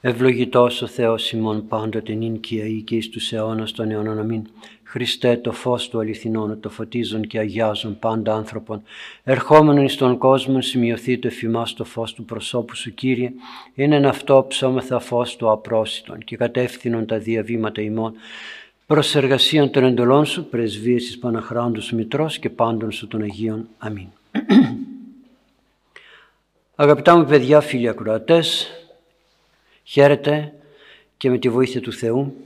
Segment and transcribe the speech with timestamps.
[0.00, 4.42] Ευλογητός ο Θεός ημών πάντοτε νυν και αεί και εις τους αιώνας των αιώνων αμήν.
[4.82, 8.82] Χριστέ το φως του αληθινών, το φωτίζουν και αγιάζουν πάντα άνθρωπον.
[9.24, 13.32] Ερχόμενον εις τον κόσμο σημειωθεί το εφημάς το φως του προσώπου σου Κύριε.
[13.74, 18.14] Είναι αυτό ψώμεθα φως του απρόσιτον και κατεύθυνον τα διαβήματα ημών.
[18.86, 23.68] Προς εργασίαν των εντολών σου, πρεσβείες εις Παναχράντους σου Μητρός και πάντων σου των Αγίων.
[23.78, 24.06] Αμήν.
[26.74, 28.70] Αγαπητά μου παιδιά, φίλοι ακροατές,
[29.88, 30.54] Χαίρετε
[31.16, 32.36] και με τη βοήθεια του Θεού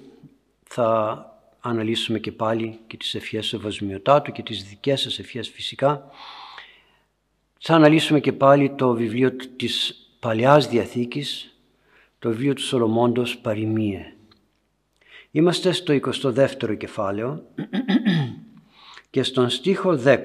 [0.65, 1.25] θα
[1.61, 6.11] αναλύσουμε και πάλι και τις ευχές Σεβασμιωτάτου και τις δικές σας ευχές φυσικά.
[7.59, 11.57] Θα αναλύσουμε και πάλι το βιβλίο της Παλαιάς Διαθήκης,
[12.19, 14.13] το βιβλίο του Σολομώντος Παριμίε.
[15.31, 17.43] Είμαστε στο 22ο κεφάλαιο
[19.11, 20.19] και στον στίχο 10.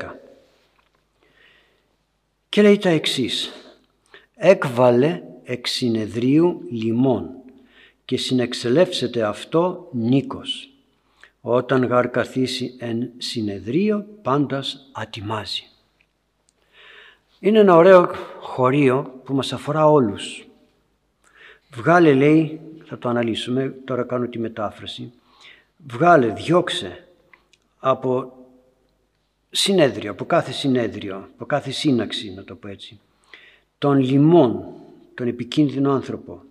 [2.50, 3.52] Και λέει τα εξής.
[4.36, 7.30] Έκβαλε εξ συνεδρίου λιμών
[8.06, 10.70] και συνεξελεύσεται αυτό νίκος.
[11.42, 15.64] Όταν γαρ καθίσει εν συνεδρίο πάντας ατιμάζει.
[17.40, 20.48] Είναι ένα ωραίο χωρίο που μας αφορά όλους.
[21.72, 25.12] Βγάλε λέει, θα το αναλύσουμε, τώρα κάνω τη μετάφραση,
[25.88, 27.08] βγάλε, διώξε
[27.80, 28.34] από
[29.50, 33.00] συνέδριο, από κάθε συνέδριο, από κάθε σύναξη να το πω έτσι,
[33.78, 34.74] των λιμών
[35.16, 36.44] τον επικίνδυνο άνθρωπο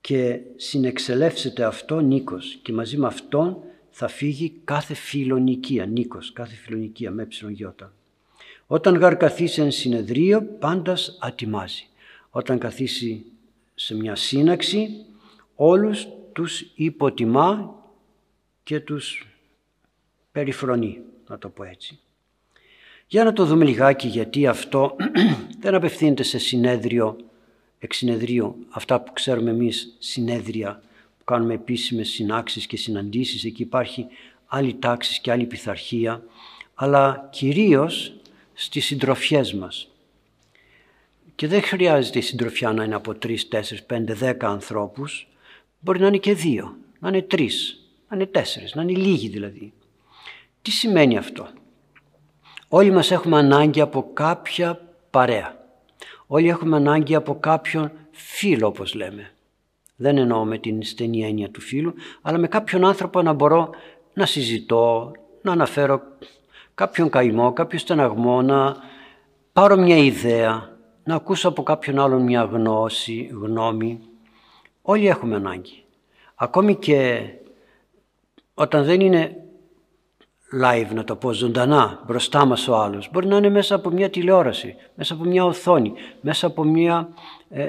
[0.00, 3.58] και συνεξελεύσεται αυτό Νίκος και μαζί με αυτόν
[3.90, 7.92] θα φύγει κάθε φιλονικία, Νίκος, κάθε φιλονικία με γιώτα.
[8.66, 11.86] Όταν γαρ καθίσει εν συνεδρίο πάντας ατιμάζει.
[12.30, 13.24] Όταν καθίσει
[13.74, 15.04] σε μια σύναξη
[15.54, 17.74] όλους τους υποτιμά
[18.62, 19.26] και τους
[20.32, 21.98] περιφρονεί, να το πω έτσι.
[23.06, 24.96] Για να το δούμε λιγάκι γιατί αυτό
[25.60, 27.16] δεν απευθύνεται σε συνέδριο
[27.90, 30.82] συνεδρίου, αυτά που ξέρουμε εμείς συνέδρια,
[31.18, 34.06] που κάνουμε επίσημες συνάξεις και συναντήσεις, εκεί υπάρχει
[34.46, 36.22] άλλη τάξη και άλλη πειθαρχία,
[36.74, 38.16] αλλά κυρίως
[38.52, 39.88] στις συντροφιές μας.
[41.34, 45.28] Και δεν χρειάζεται η συντροφιά να είναι από τρεις, τέσσερις, πέντε, δέκα ανθρώπους,
[45.80, 49.72] μπορεί να είναι και δύο, να είναι τρεις, να είναι τέσσερις, να είναι λίγοι δηλαδή.
[50.62, 51.48] Τι σημαίνει αυτό;
[52.68, 54.80] Όλοι μας έχουμε ανάγκη από κάποια
[55.10, 55.61] παρέα.
[56.34, 59.30] Όλοι έχουμε ανάγκη από κάποιον φίλο όπως λέμε.
[59.96, 63.70] Δεν εννοώ με την στενή έννοια του φίλου, αλλά με κάποιον άνθρωπο να μπορώ
[64.14, 65.12] να συζητώ,
[65.42, 66.02] να αναφέρω
[66.74, 68.76] κάποιον καημό, κάποιο στεναγμό, να
[69.52, 74.00] πάρω μια ιδέα, να ακούσω από κάποιον άλλον μια γνώση, γνώμη.
[74.82, 75.84] Όλοι έχουμε ανάγκη.
[76.34, 77.22] Ακόμη και
[78.54, 79.41] όταν δεν είναι
[80.52, 83.08] live να το πω ζωντανά μπροστά μας ο άλλος.
[83.12, 87.08] Μπορεί να είναι μέσα από μια τηλεόραση, μέσα από μια οθόνη, μέσα από, μια,
[87.50, 87.66] ε,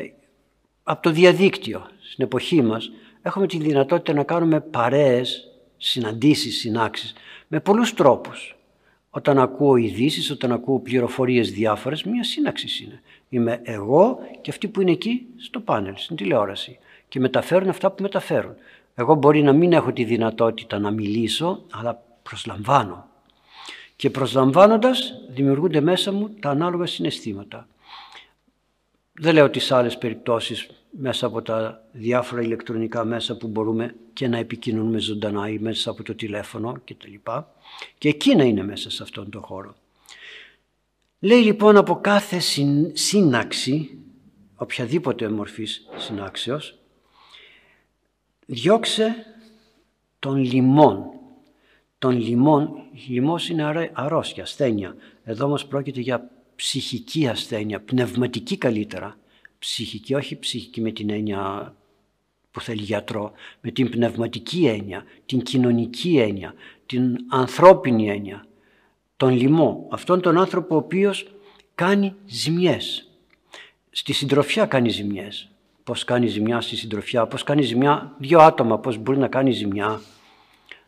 [0.84, 1.88] από το διαδίκτυο.
[2.12, 2.92] Στην εποχή μας
[3.22, 7.14] έχουμε τη δυνατότητα να κάνουμε παρέες, συναντήσεις, συνάξεις
[7.48, 8.58] με πολλούς τρόπους.
[9.10, 13.02] Όταν ακούω ειδήσεις, όταν ακούω πληροφορίες διάφορες, μια σύναξη είναι.
[13.30, 16.78] Είμαι εγώ και αυτοί που είναι εκεί στο πάνελ, στην τηλεόραση
[17.08, 18.56] και μεταφέρουν αυτά που μεταφέρουν.
[18.96, 23.08] Εγώ μπορεί να μην έχω τη δυνατότητα να μιλήσω, αλλά προσλαμβάνω.
[23.96, 27.68] Και προσλαμβάνοντας δημιουργούνται μέσα μου τα ανάλογα συναισθήματα.
[29.14, 34.38] Δεν λέω τις άλλες περιπτώσεις μέσα από τα διάφορα ηλεκτρονικά μέσα που μπορούμε και να
[34.38, 37.14] επικοινωνούμε ζωντανά ή μέσα από το τηλέφωνο κτλ.
[37.98, 39.76] Και εκείνα είναι μέσα σε αυτόν τον χώρο.
[41.20, 42.40] Λέει λοιπόν από κάθε
[42.94, 43.98] σύναξη,
[44.56, 46.78] οποιαδήποτε μορφής συνάξεως,
[48.46, 49.26] διώξε
[50.20, 51.06] τον λιμόν
[52.04, 52.70] των λοιμών.
[53.08, 54.96] Λοιμός είναι αρρώστια, ασθένεια.
[55.24, 59.18] Εδώ όμως πρόκειται για ψυχική ασθένεια, πνευματική καλύτερα.
[59.60, 61.74] Ψυχική, όχι ψυχική με την έννοια
[62.52, 63.32] που θέλει γιατρό,
[63.62, 66.54] με την πνευματική έννοια, την κοινωνική έννοια,
[66.86, 68.46] την ανθρώπινη έννοια,
[69.18, 69.88] τον λοιμό.
[69.92, 71.28] Αυτόν τον άνθρωπο ο οποίος
[71.76, 73.10] κάνει ζημιές.
[73.90, 75.50] Στη συντροφιά κάνει ζημιές.
[75.84, 80.02] Πώς κάνει ζημιά στη συντροφιά, πώς κάνει ζημιά δύο άτομα, πώς μπορεί να κάνει ζημιά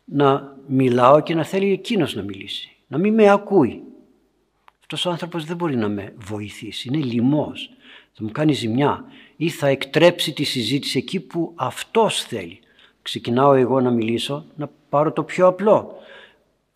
[0.08, 3.82] να μιλάω και να θέλει εκείνος να μιλήσει, να μην με ακούει.
[4.80, 7.70] Αυτός ο άνθρωπος δεν μπορεί να με βοηθήσει, είναι λοιμός,
[8.12, 9.04] θα μου κάνει ζημιά
[9.36, 12.60] ή θα εκτρέψει τη συζήτηση εκεί που αυτός θέλει.
[13.02, 15.94] Ξεκινάω εγώ να μιλήσω, να πάρω το πιο απλό.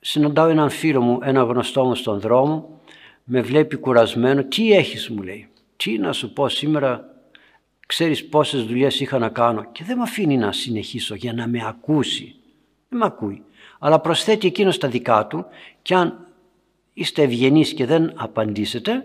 [0.01, 2.81] Συναντάω έναν φίλο μου, ένα γνωστό μου στον δρόμο,
[3.25, 7.15] με βλέπει κουρασμένο, τι έχεις μου λέει, τι να σου πω σήμερα,
[7.87, 11.67] ξέρεις πόσες δουλειές είχα να κάνω και δεν με αφήνει να συνεχίσω για να με
[11.67, 12.35] ακούσει.
[12.91, 13.45] Δεν με ακούει.
[13.79, 15.47] Αλλά προσθέτει εκείνο τα δικά του
[15.83, 16.27] και αν
[16.93, 19.05] είστε ευγενείς και δεν απαντήσετε,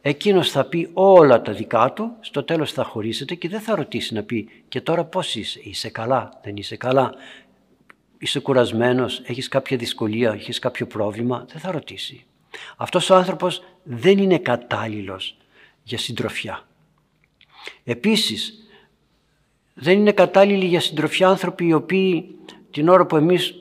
[0.00, 4.14] εκείνος θα πει όλα τα δικά του, στο τέλος θα χωρίσετε και δεν θα ρωτήσει
[4.14, 7.14] να πει και τώρα πώς είσαι, είσαι καλά, δεν είσαι καλά,
[8.18, 12.24] είσαι κουρασμένος, έχεις κάποια δυσκολία, έχεις κάποιο πρόβλημα, δεν θα ρωτήσει.
[12.76, 15.36] Αυτός ο άνθρωπος δεν είναι κατάλληλος
[15.82, 16.66] για συντροφιά.
[17.84, 18.66] Επίσης,
[19.74, 22.36] δεν είναι κατάλληλοι για συντροφιά άνθρωποι οι οποίοι
[22.76, 23.54] την ώρα που εμείς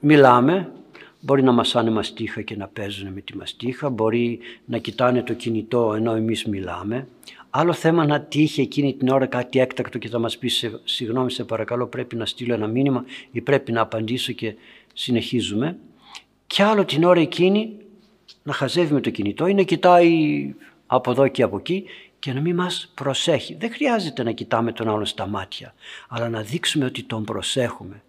[0.00, 0.72] μιλάμε
[1.20, 5.94] μπορεί να μασάνε μαστίχα και να παίζουν με τη μαστίχα, μπορεί να κοιτάνε το κινητό
[5.94, 7.08] ενώ εμείς μιλάμε.
[7.50, 10.50] Άλλο θέμα να τύχει εκείνη την ώρα κάτι έκτακτο και θα μας πει
[10.84, 14.54] συγγνώμη σε παρακαλώ πρέπει να στείλω ένα μήνυμα ή πρέπει να απαντήσω και
[14.92, 15.78] συνεχίζουμε.
[16.46, 17.76] Και άλλο την ώρα εκείνη
[18.42, 20.54] να χαζεύει με το κινητό ή να κοιτάει
[20.86, 21.84] από εδώ και από εκεί
[22.18, 23.56] και να μην μας προσέχει.
[23.60, 25.74] Δεν χρειάζεται να κοιτάμε τον άλλον στα μάτια,
[26.08, 28.00] αλλά να δείξουμε ότι τον προσέχουμε.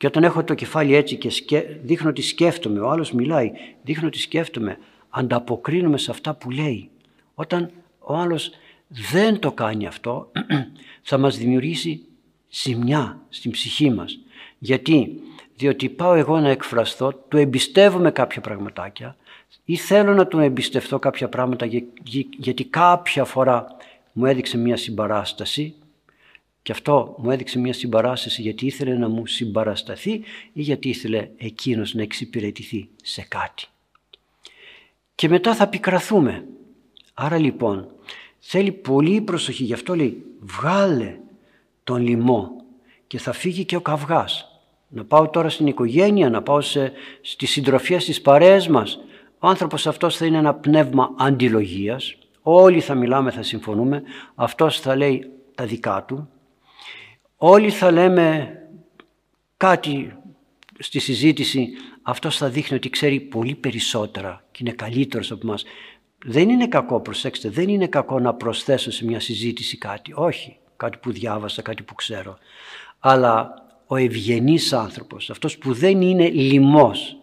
[0.00, 3.50] Και όταν έχω το κεφάλι έτσι και δείχνω ότι σκέφτομαι, ο άλλος μιλάει,
[3.82, 6.90] δείχνω ότι σκέφτομαι, ανταποκρίνομαι σε αυτά που λέει.
[7.34, 8.50] Όταν ο άλλος
[8.88, 10.30] δεν το κάνει αυτό,
[11.08, 12.04] θα μας δημιουργήσει
[12.50, 14.18] ζημιά στην ψυχή μας.
[14.58, 15.20] Γιατί,
[15.56, 19.16] διότι πάω εγώ να εκφραστώ, του εμπιστεύομαι κάποια πραγματάκια
[19.64, 21.66] ή θέλω να του εμπιστευτώ κάποια πράγματα
[22.36, 23.66] γιατί κάποια φορά
[24.12, 25.74] μου έδειξε μια συμπαράσταση
[26.62, 30.12] και αυτό μου έδειξε μια συμπαράσταση γιατί ήθελε να μου συμπαρασταθεί
[30.52, 33.66] ή γιατί ήθελε εκείνος να εξυπηρετηθεί σε κάτι.
[35.14, 36.44] Και μετά θα πικραθούμε.
[37.14, 37.88] Άρα λοιπόν
[38.38, 39.64] θέλει πολύ προσοχή.
[39.64, 41.16] Γι' αυτό λέει βγάλε
[41.84, 42.50] τον λοιμό
[43.06, 44.44] και θα φύγει και ο καυγάς.
[44.88, 49.00] Να πάω τώρα στην οικογένεια, να πάω σε, στη συντροφία στις παρέες μας.
[49.38, 52.16] Ο άνθρωπος αυτός θα είναι ένα πνεύμα αντιλογίας.
[52.42, 54.02] Όλοι θα μιλάμε, θα συμφωνούμε.
[54.34, 56.28] Αυτός θα λέει τα δικά του,
[57.42, 58.54] Όλοι θα λέμε
[59.56, 60.16] κάτι
[60.78, 61.68] στη συζήτηση,
[62.02, 65.64] αυτός θα δείχνει ότι ξέρει πολύ περισσότερα και είναι καλύτερος από μας.
[66.24, 70.12] Δεν είναι κακό, προσέξτε, δεν είναι κακό να προσθέσω σε μια συζήτηση κάτι.
[70.14, 72.38] Όχι, κάτι που διάβασα, κάτι που ξέρω.
[72.98, 73.54] Αλλά
[73.86, 77.16] ο ευγενής άνθρωπος, αυτός που δεν είναι λιμός,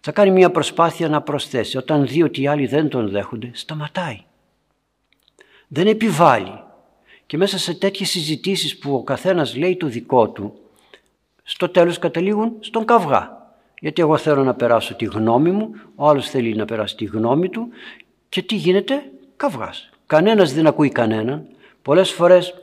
[0.00, 1.76] θα κάνει μια προσπάθεια να προσθέσει.
[1.76, 4.20] Όταν δει ότι οι άλλοι δεν τον δέχονται, σταματάει.
[5.68, 6.66] Δεν επιβάλλει.
[7.28, 10.54] Και μέσα σε τέτοιες συζητήσεις που ο καθένας λέει το δικό του,
[11.42, 13.52] στο τέλος καταλήγουν στον καυγά.
[13.80, 17.48] Γιατί εγώ θέλω να περάσω τη γνώμη μου, ο άλλος θέλει να περάσει τη γνώμη
[17.48, 17.68] του
[18.28, 19.02] και τι γίνεται,
[19.36, 19.90] καυγάς.
[20.06, 21.46] Κανένας δεν ακούει κανέναν.
[21.82, 22.54] Πολλές φορές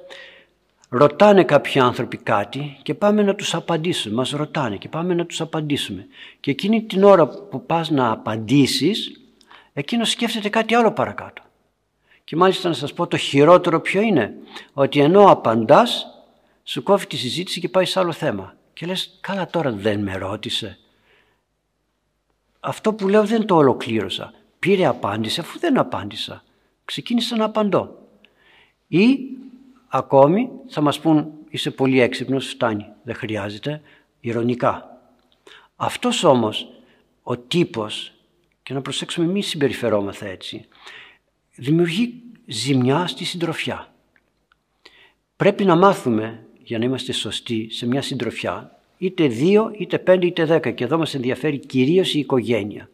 [0.89, 4.15] ρωτάνε κάποιοι άνθρωποι κάτι και πάμε να τους απαντήσουμε.
[4.15, 6.07] Μας ρωτάνε και πάμε να τους απαντήσουμε.
[6.39, 9.21] Και εκείνη την ώρα που πας να απαντήσεις,
[9.73, 11.44] εκείνος σκέφτεται κάτι άλλο παρακάτω.
[12.25, 14.33] Και μάλιστα να σας πω το χειρότερο ποιο είναι,
[14.73, 16.07] ότι ενώ απαντάς,
[16.63, 18.55] σου κόβει τη συζήτηση και πάει σε άλλο θέμα.
[18.73, 20.77] Και λες, καλά τώρα δεν με ρώτησε.
[22.59, 24.33] Αυτό που λέω δεν το ολοκλήρωσα.
[24.59, 26.43] Πήρε απάντηση αφού δεν απάντησα.
[26.85, 27.97] Ξεκίνησα να απαντώ.
[28.87, 29.17] Ή
[29.87, 33.81] ακόμη θα μας πούν είσαι πολύ έξυπνος, φτάνει, δεν χρειάζεται,
[34.19, 34.99] ηρωνικά.
[35.75, 36.67] Αυτός όμως
[37.23, 38.13] ο τύπος,
[38.63, 40.67] και να προσέξουμε μη συμπεριφερόμαθα έτσι,
[41.55, 43.93] δημιουργεί ζημιά στη συντροφιά.
[45.35, 50.45] Πρέπει να μάθουμε για να είμαστε σωστοί σε μια συντροφιά είτε δύο, είτε πέντε, είτε
[50.45, 52.89] δέκα και εδώ μας ενδιαφέρει κυρίως η οικογένεια.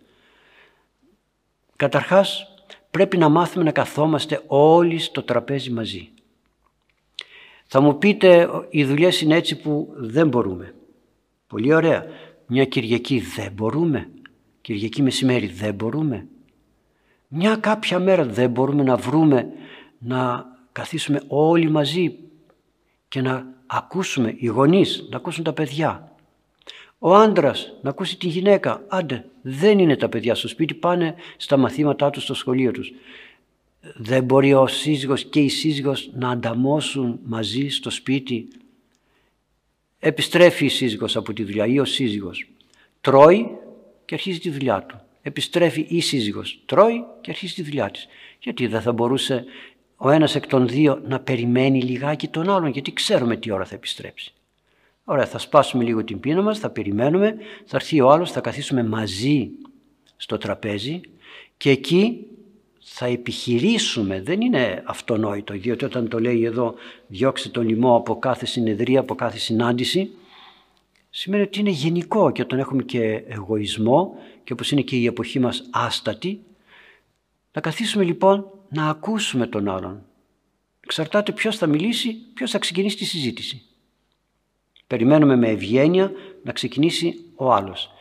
[1.75, 2.47] Καταρχάς
[2.91, 6.09] πρέπει να μάθουμε να καθόμαστε όλοι στο τραπέζι μαζί.
[7.65, 10.73] Θα μου πείτε οι δουλειές είναι έτσι που δεν μπορούμε.
[11.47, 12.05] Πολύ ωραία.
[12.45, 14.09] Μια Κυριακή δεν μπορούμε.
[14.61, 16.27] Κυριακή μεσημέρι δεν μπορούμε.
[17.33, 19.47] Μια κάποια μέρα δεν μπορούμε να βρούμε
[19.97, 22.15] να καθίσουμε όλοι μαζί
[23.07, 26.15] και να ακούσουμε οι γονείς, να ακούσουν τα παιδιά.
[26.99, 28.83] Ο άντρας να ακούσει τη γυναίκα.
[28.87, 32.91] Άντε, δεν είναι τα παιδιά στο σπίτι, πάνε στα μαθήματά τους, στο σχολείο τους.
[33.95, 38.47] Δεν μπορεί ο σύζυγος και η σύζυγος να ανταμώσουν μαζί στο σπίτι.
[39.99, 42.47] Επιστρέφει η σύζυγος από τη δουλειά ή ο σύζυγος.
[43.01, 43.47] Τρώει
[44.05, 48.07] και αρχίζει τη δουλειά του επιστρέφει η σύζυγος, τρώει και αρχίζει τη δουλειά της.
[48.39, 49.45] Γιατί δεν θα μπορούσε
[49.97, 53.75] ο ένας εκ των δύο να περιμένει λιγάκι τον άλλον, γιατί ξέρουμε τι ώρα θα
[53.75, 54.33] επιστρέψει.
[55.03, 57.35] Ωραία, θα σπάσουμε λίγο την πείνα μας, θα περιμένουμε,
[57.65, 59.49] θα έρθει ο άλλος, θα καθίσουμε μαζί
[60.17, 61.01] στο τραπέζι
[61.57, 62.25] και εκεί
[62.79, 66.73] θα επιχειρήσουμε, δεν είναι αυτονόητο, διότι όταν το λέει εδώ
[67.07, 70.11] διώξτε τον λοιμό από κάθε συνεδρία, από κάθε συνάντηση,
[71.09, 74.15] σημαίνει ότι είναι γενικό και όταν έχουμε και εγωισμό
[74.51, 76.43] και όπως είναι και η εποχή μας άστατη,
[77.53, 80.05] να καθίσουμε λοιπόν να ακούσουμε τον άλλον.
[80.79, 83.61] Εξαρτάται ποιος θα μιλήσει, ποιος θα ξεκινήσει τη συζήτηση.
[84.87, 86.11] Περιμένουμε με ευγένεια
[86.43, 87.91] να ξεκινήσει ο άλλος.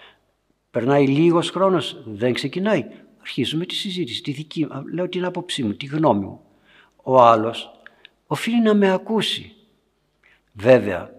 [0.70, 2.86] Περνάει λίγος χρόνος, δεν ξεκινάει,
[3.20, 6.40] Αρχίζουμε τη συζήτηση, τη δική, λέω την άποψή μου, τη γνώμη μου.
[6.96, 7.70] Ο άλλος
[8.26, 9.52] οφείλει να με ακούσει.
[10.52, 11.10] Βέβαια,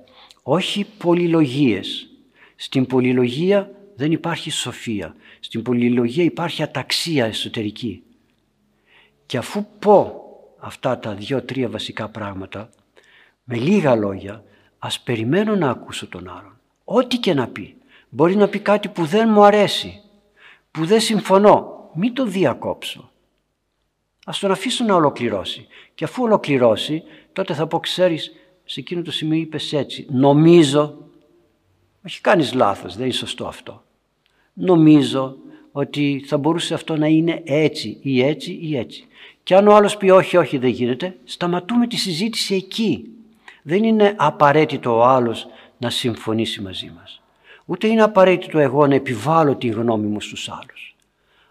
[0.44, 2.10] όχι πολυλογίες.
[2.56, 5.16] Στην πολυλογία δεν υπάρχει σοφία.
[5.40, 8.04] Στην πολυλογία υπάρχει αταξία εσωτερική.
[9.26, 10.24] Και αφού πω
[10.60, 12.70] αυτά τα δύο-τρία βασικά πράγματα,
[13.44, 14.44] με λίγα λόγια,
[14.80, 16.60] ας περιμένω να ακούσω τον άλλον.
[16.84, 17.76] Ό,τι και να πει.
[18.10, 20.02] Μπορεί να πει κάτι που δεν μου αρέσει,
[20.72, 21.90] που δεν συμφωνώ.
[21.94, 23.12] Μην το διακόψω.
[24.26, 25.68] Ας τον αφήσω να ολοκληρώσει.
[25.96, 27.04] Και αφού ολοκληρώσει,
[27.34, 28.32] τότε θα πω, ξέρεις,
[28.64, 30.08] σε εκείνο το σημείο είπες έτσι.
[30.10, 30.98] Νομίζω,
[32.06, 33.84] όχι κάνεις λάθος, δεν είναι σωστό αυτό.
[34.54, 35.38] Νομίζω
[35.72, 39.06] ότι θα μπορούσε αυτό να είναι έτσι ή έτσι ή έτσι.
[39.44, 43.10] Και αν ο άλλος πει όχι, όχι δεν γίνεται, σταματούμε τη συζήτηση εκεί.
[43.64, 47.22] Δεν είναι απαραίτητο ο άλλος να συμφωνήσει μαζί μας.
[47.66, 50.96] Ούτε είναι απαραίτητο εγώ να επιβάλλω τη γνώμη μου στους άλλους.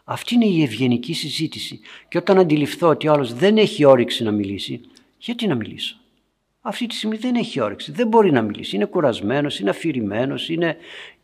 [0.05, 1.81] Αυτή είναι η ευγενική συζήτηση.
[2.09, 4.81] Και όταν αντιληφθώ ότι ο άλλος δεν έχει όρεξη να μιλήσει,
[5.19, 5.97] γιατί να μιλήσω;
[6.61, 8.77] Αυτή τη στιγμή δεν έχει όρεξη, δεν μπορεί να μιλήσει.
[8.77, 10.77] Είναι κουρασμένος, είναι αφηρημένος, είναι,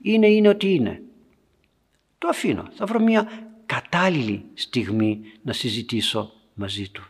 [0.02, 1.02] είναι, είναι ό,τι είναι.
[2.18, 2.64] Το αφήνω.
[2.75, 3.28] Θα βρω μια
[3.66, 7.04] κατάλληλη στιγμή να συζητήσω μαζί του.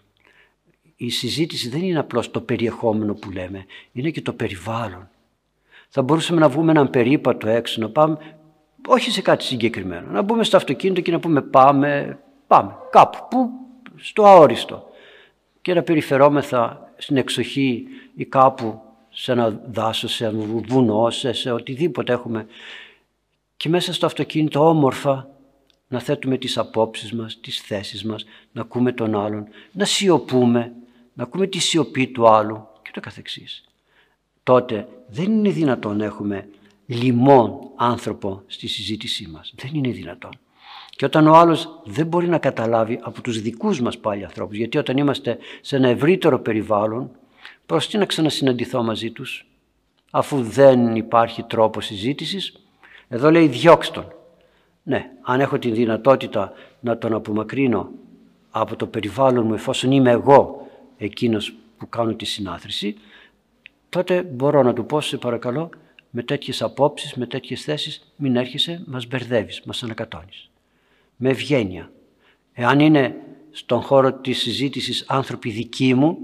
[0.96, 5.08] Η συζήτηση δεν είναι απλώς το περιεχόμενο που λέμε, είναι και το περιβάλλον.
[5.88, 8.18] Θα μπορούσαμε να βγούμε έναν περίπατο έξω, να πάμε,
[8.86, 13.50] όχι σε κάτι συγκεκριμένο, να μπούμε στο αυτοκίνητο και να πούμε πάμε, πάμε κάπου, που,
[13.96, 14.90] στο αόριστο
[15.62, 21.52] και να περιφερόμεθα στην εξοχή ή κάπου σε ένα δάσος, σε ένα βουνό, σε, σε
[21.52, 22.46] οτιδήποτε έχουμε
[23.56, 25.28] και μέσα στο αυτοκίνητο όμορφα
[25.88, 30.72] να θέτουμε τις απόψεις μας, τις θέσεις μας, να ακούμε τον άλλον, να σιωπούμε,
[31.12, 33.64] να ακούμε τη σιωπή του άλλου και το καθεξής.
[34.42, 36.48] Τότε δεν είναι δυνατόν να έχουμε
[36.86, 39.52] λιμόν άνθρωπο στη συζήτησή μας.
[39.56, 40.30] Δεν είναι δυνατόν.
[40.90, 44.78] Και όταν ο άλλος δεν μπορεί να καταλάβει από τους δικούς μας πάλι ανθρώπους, γιατί
[44.78, 47.10] όταν είμαστε σε ένα ευρύτερο περιβάλλον,
[47.66, 49.46] προς τι να ξανασυναντηθώ μαζί τους,
[50.10, 52.65] αφού δεν υπάρχει τρόπος συζήτησης,
[53.08, 54.12] εδώ λέει διώξ' τον.
[54.82, 57.90] Ναι, αν έχω τη δυνατότητα να τον απομακρύνω
[58.50, 62.96] από το περιβάλλον μου εφόσον είμαι εγώ εκείνος που κάνω τη συνάθρηση,
[63.88, 65.70] τότε μπορώ να του πω σε παρακαλώ
[66.10, 70.50] με τέτοιες απόψεις, με τέτοιες θέσεις μην έρχεσαι, μας μπερδεύεις, μας ανακατώνεις.
[71.16, 71.90] Με ευγένεια.
[72.52, 73.16] Εάν είναι
[73.50, 76.18] στον χώρο της συζήτησης άνθρωποι δικοί μου,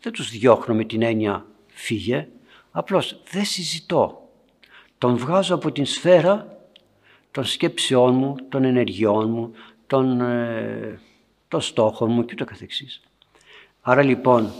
[0.00, 2.28] δεν τους διώχνω με την έννοια φύγε,
[2.70, 4.23] απλώς δεν συζητώ.
[4.98, 6.58] Τον βγάζω από την σφαίρα
[7.30, 9.52] των σκέψεών μου, των ενεργειών μου,
[9.86, 11.00] των, ε,
[11.48, 13.02] των στόχων μου και το καθεξής.
[13.80, 14.52] Άρα λοιπόν,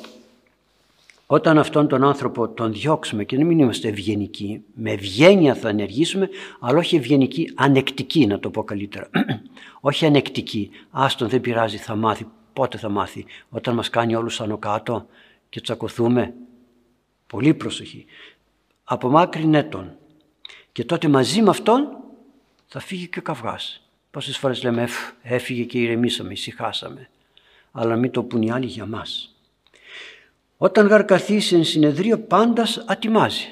[1.26, 6.28] όταν αυτόν τον άνθρωπο τον διώξουμε και να μην είμαστε ευγενικοί, με ευγένεια θα ενεργήσουμε,
[6.60, 9.10] αλλά όχι ευγενικοί, ανεκτικοί να το πω καλύτερα.
[9.80, 12.26] όχι ανεκτικοί, άστον δεν πειράζει, θα μάθει.
[12.52, 15.06] Πότε θα μάθει, όταν μας κάνει όλους άνω κάτω
[15.48, 16.34] και τσακωθούμε.
[17.26, 18.04] Πολύ προσοχή.
[18.84, 19.96] Απομάκρυνε τον.
[20.74, 21.96] Και τότε μαζί με αυτόν
[22.66, 23.80] θα φύγει και ο καυγάς.
[24.10, 24.88] Πόσες φορές λέμε
[25.22, 27.08] έφυγε και ηρεμήσαμε, ησυχάσαμε.
[27.72, 29.34] Αλλά μην το πουν οι άλλοι για μας.
[30.56, 33.48] Όταν γαρκαθίσει εν συνεδρίο πάντας ατιμάζει.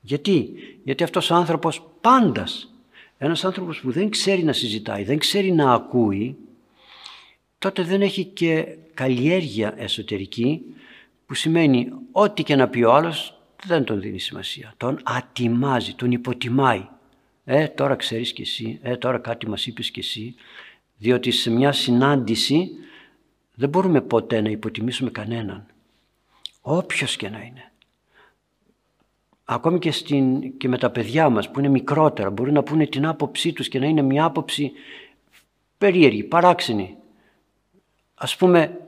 [0.00, 0.52] Γιατί,
[0.84, 2.74] γιατί αυτός ο άνθρωπος πάντας,
[3.18, 6.36] ένας άνθρωπος που δεν ξέρει να συζητάει, δεν ξέρει να ακούει,
[7.58, 10.62] τότε δεν έχει και καλλιέργεια εσωτερική
[11.26, 14.74] που σημαίνει ό,τι και να πει ο άλλος δεν τον δίνει σημασία.
[14.76, 16.88] Τον ατιμάζει, τον υποτιμάει.
[17.44, 20.34] Ε, τώρα ξέρεις κι εσύ, ε, τώρα κάτι μας είπες κι εσύ.
[20.98, 22.70] Διότι σε μια συνάντηση
[23.54, 25.66] δεν μπορούμε ποτέ να υποτιμήσουμε κανέναν.
[26.60, 27.72] Όποιος και να είναι.
[29.44, 33.06] Ακόμη και, στην, και με τα παιδιά μας που είναι μικρότερα μπορεί να πούνε την
[33.06, 34.72] άποψή τους και να είναι μια άποψη
[35.78, 36.96] περίεργη, παράξενη.
[38.14, 38.87] Ας πούμε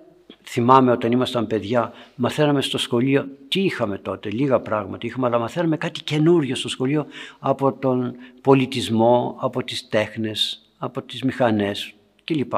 [0.52, 5.76] θυμάμαι όταν ήμασταν παιδιά, μαθαίναμε στο σχολείο, τι είχαμε τότε, λίγα πράγματα είχαμε, αλλά μαθαίναμε
[5.76, 7.07] κάτι καινούριο στο σχολείο
[7.38, 12.52] από τον πολιτισμό, από τις τέχνες, από τις μηχανές κλπ.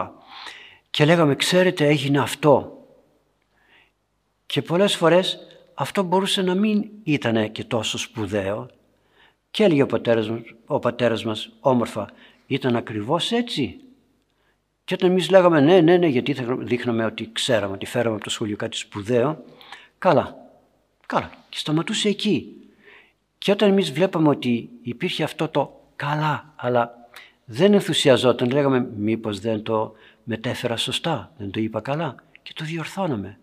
[0.91, 2.79] Και λέγαμε, ξέρετε έγινε αυτό.
[4.47, 5.39] Και πολλές φορές
[5.75, 8.71] αυτό μπορούσε να μην ήταν και τόσο σπουδαίο.
[9.51, 10.31] Και έλεγε ο πατέρας,
[10.67, 12.11] ο πατέρας μας όμορφα,
[12.47, 13.81] ήταν ακριβώς έτσι.
[14.85, 18.31] Και όταν εμείς λέγαμε ναι, ναι, ναι, γιατί δείχναμε ότι ξέραμε, ότι φέραμε από το
[18.31, 19.45] σχολείο κάτι σπουδαίο,
[19.99, 20.37] καλά,
[21.07, 21.31] καλά.
[21.49, 22.57] Και σταματούσε εκεί.
[23.39, 26.95] Και όταν εμείς βλέπαμε ότι υπήρχε αυτό το καλά, αλλά
[27.45, 29.93] δεν ενθουσιαζόταν, λέγαμε μήπως δεν το
[30.25, 33.39] μετέφερα σωστά, δεν το είπα καλά και το διορθώναμε.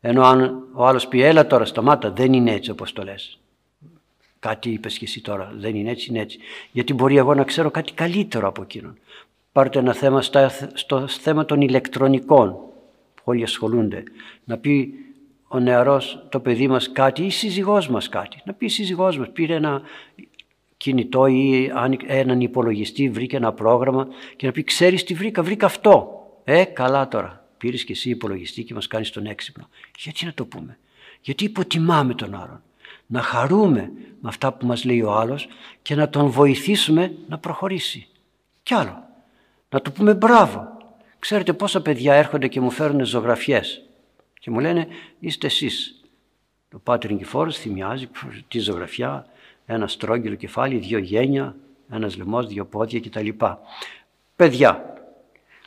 [0.00, 3.38] Ενώ αν ο άλλος πει έλα τώρα σταμάτα, δεν είναι έτσι όπως το λες.
[4.38, 6.38] Κάτι είπες και εσύ τώρα, δεν είναι έτσι, είναι έτσι.
[6.72, 8.98] Γιατί μπορεί εγώ να ξέρω κάτι καλύτερο από εκείνον
[9.56, 10.22] πάρτε ένα θέμα
[10.74, 12.50] στο θέμα των ηλεκτρονικών
[13.14, 14.02] που όλοι ασχολούνται.
[14.44, 14.94] Να πει
[15.48, 18.42] ο νεαρός το παιδί μας κάτι ή η σύζυγός μας κάτι.
[18.44, 19.82] Να πει η σύζυγός μας πήρε ένα
[20.76, 21.72] κινητό ή
[22.06, 26.26] έναν υπολογιστή, βρήκε ένα πρόγραμμα και να πει ξέρεις τι βρήκα, βρήκα αυτό.
[26.44, 27.44] Ε, καλά τώρα.
[27.58, 29.68] Πήρες και εσύ υπολογιστή και μας κάνεις τον έξυπνο.
[29.98, 30.78] Γιατί να το πούμε;
[31.20, 32.62] Γιατί υποτιμάμε τον άλλον;
[33.06, 35.48] Να χαρούμε με αυτά που μας λέει ο άλλος
[35.82, 38.06] και να τον βοηθήσουμε να προχωρήσει.
[38.62, 39.05] Κι άλλο.
[39.68, 40.76] Να του πούμε μπράβο.
[41.18, 43.82] Ξέρετε πόσα παιδιά έρχονται και μου φέρουν ζωγραφιές
[44.38, 46.00] και μου λένε είστε εσείς.
[46.68, 48.08] Το Πάτερ Νικηφόρος θυμιάζει
[48.48, 49.26] τη ζωγραφιά,
[49.66, 51.56] ένα στρόγγυλο κεφάλι, δύο γένια,
[51.90, 53.28] ένας λαιμός, δύο πόδια κτλ.
[54.36, 54.94] Παιδιά,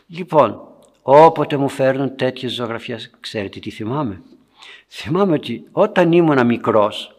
[0.08, 0.62] λοιπόν,
[1.02, 4.22] όποτε μου φέρνουν τέτοιες ζωγραφιές, ξέρετε τι θυμάμαι;
[4.88, 7.16] Θυμάμαι ότι όταν ήμουν μικρός,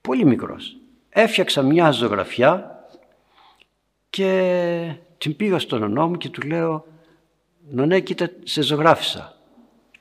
[0.00, 0.76] πολύ μικρός,
[1.08, 2.84] έφτιαξα μια ζωγραφιά
[4.10, 6.86] και την πήγα στον νονό μου και του λέω
[7.70, 9.36] «Νονέ, κοίτα, σε ζωγράφισα».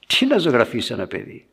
[0.07, 1.47] Τι να ζωγραφίσει ένα παιδί.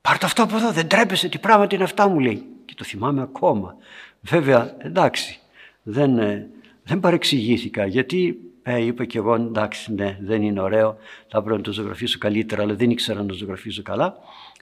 [0.00, 2.42] Πάρ' το αυτό από εδώ, δεν τρέπεσαι, τι πράγματα είναι αυτά μου λέει.
[2.64, 3.76] Και το θυμάμαι ακόμα.
[4.20, 5.40] Βέβαια, εντάξει,
[5.82, 6.48] δεν, ε,
[6.82, 10.96] δεν παρεξηγήθηκα γιατί ε, είπα και εγώ εντάξει ναι δεν είναι ωραίο,
[11.28, 14.16] θα έπρεπε να το ζωγραφίσω καλύτερα αλλά δεν ήξερα να το ζωγραφίσω καλά.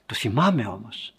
[0.07, 1.15] Το θυμάμαι όμως.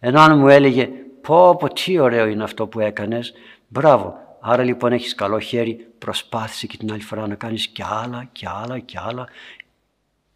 [0.00, 0.88] Ενώ αν μου έλεγε
[1.20, 3.32] πω πω τι ωραίο είναι αυτό που έκανες,
[3.68, 4.29] μπράβο.
[4.40, 8.46] Άρα λοιπόν έχεις καλό χέρι, προσπάθησε και την άλλη φορά να κάνεις και άλλα και
[8.48, 9.26] άλλα και άλλα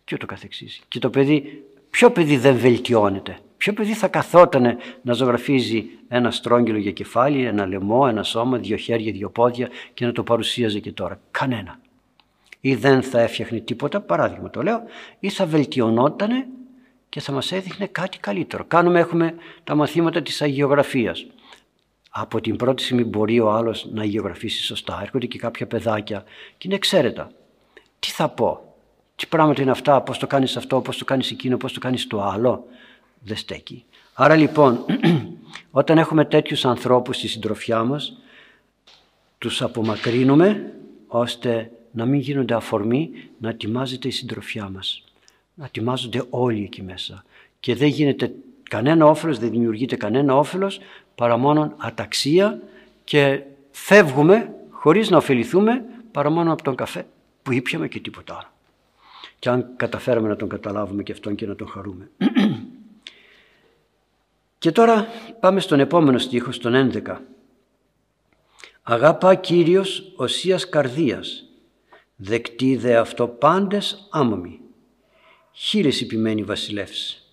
[0.05, 0.83] και ούτω καθεξής.
[0.89, 6.79] Και το παιδί, ποιο παιδί δεν βελτιώνεται; Ποιο παιδί θα καθότανε να ζωγραφίζει ένα στρόγγυλο
[6.79, 10.93] για κεφάλι, ένα λαιμό, ένα σώμα, δύο χέρια, δύο πόδια και να το παρουσίαζε και
[10.93, 11.79] τώρα; Κανένα.
[12.61, 14.83] Ή δεν θα έφτιαχνε τίποτα, παράδειγμα το λέω,
[15.21, 16.47] ή θα βελτιωνότανε
[17.09, 18.65] και θα μας έδειχνε κάτι καλύτερο.
[18.65, 19.35] Κάνουμε, έχουμε
[19.65, 21.27] τα μαθήματα της αγιογραφίας.
[22.17, 24.99] Από την πρώτη στιγμή μπορεί ο άλλος να αγιογραφήσει σωστά.
[25.03, 26.25] Έρχονται και κάποια παιδάκια
[26.59, 27.33] και είναι εξαίρετα.
[27.99, 28.75] Τι θα πω,
[29.17, 32.07] τι πράγματα είναι αυτά, πώς το κάνεις αυτό, πώς το κάνεις εκείνο, πώς το κάνεις
[32.07, 32.67] το άλλο;
[33.19, 33.85] Δεν στέκει.
[34.15, 34.85] Άρα λοιπόν,
[35.71, 38.19] όταν έχουμε τέτοιους ανθρώπους στη συντροφιά μας,
[39.39, 40.73] τους απομακρύνουμε
[41.07, 45.05] ώστε να μην γίνονται αφορμή να ετοιμάζεται η συντροφιά μας.
[45.55, 47.25] Να ετοιμάζονται όλοι εκεί μέσα.
[47.61, 50.81] Και δεν γίνεται κανένα όφελος, δεν δημιουργείται κανένα όφελος
[51.15, 52.61] παρά μόνο αταξία
[53.05, 57.07] και φεύγουμε χωρίς να ωφεληθούμε παρά μόνο από τον καφέ
[57.43, 58.49] που ήπιαμε και τίποτα άλλο
[59.45, 62.11] και αν καταφέραμε να τον καταλάβουμε και αυτόν και να τον χαρούμε.
[64.59, 65.07] και τώρα
[65.41, 67.17] πάμε στον επόμενο στίχο, στον 11.
[68.83, 71.45] Αγάπα Κύριος οσίας καρδίας,
[72.17, 74.61] δεκτή δε αυτό πάντες άμωμοι,
[75.53, 77.24] χείρες υπημένη βασιλεύς.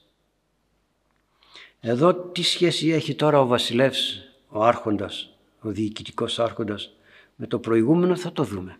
[1.83, 6.95] Εδώ τι σχέση έχει τώρα ο βασιλεύς, ο άρχοντας, ο διοικητικός άρχοντας,
[7.35, 8.77] με το προηγούμενο θα το δούμε.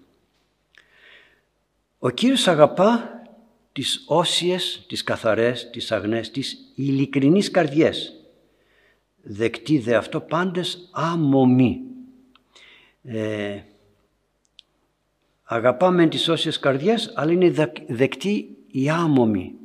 [2.00, 3.22] Ο Κύριος αγαπά
[3.72, 8.16] τις όσιες, τις καθαρές, τις αγνές, τις ειλικρινείς καρδιές.
[9.22, 11.82] Δεκτή δε αυτό πάντες αμομή.
[13.04, 13.62] Ε,
[15.44, 19.56] αγαπάμε τις όσιες καρδιές, αλλά είναι δεκτή η άμομη.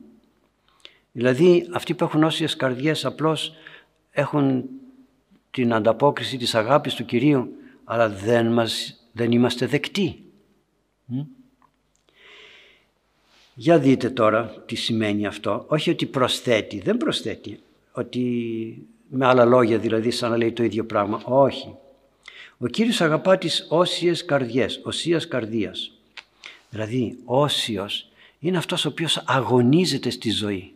[1.17, 3.55] Δηλαδή αυτοί που έχουν όσιες καρδιές απλώς
[4.11, 4.65] έχουν
[5.51, 7.49] την ανταπόκριση της αγάπης του Κυρίου,
[7.85, 10.23] αλλά δεν, μας, δεν είμαστε δεκτοί.
[13.55, 15.65] Για δείτε τώρα τι σημαίνει αυτό.
[15.69, 17.61] Όχι ότι προσθέτει, δεν προσθέτει.
[17.93, 21.23] Ότι με άλλα λόγια δηλαδή σαν να λέει το ίδιο πράγμα.
[21.25, 21.75] Όχι.
[22.59, 25.93] Ο Κύριος αγαπά τις όσιες καρδιές, οσίας καρδίας.
[26.71, 30.71] Δηλαδή όσιος είναι αυτός ο οποίος αγωνίζεται στη ζωή.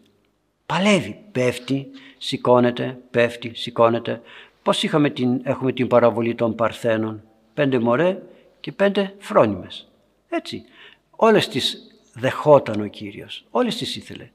[0.70, 1.86] Παλεύει, πέφτει,
[2.18, 4.22] σηκώνεται, πέφτει, σηκώνεται.
[4.62, 7.22] Πώς είχαμε την, έχουμε την παραβολή των Παρθένων;
[7.54, 8.22] Πέντε μωρέ
[8.60, 9.88] και πέντε φρόνιμες.
[10.28, 10.64] Έτσι.
[11.10, 11.78] Όλες τις
[12.14, 13.44] δεχόταν ο Κύριος.
[13.50, 14.30] Όλες τις ήθελε.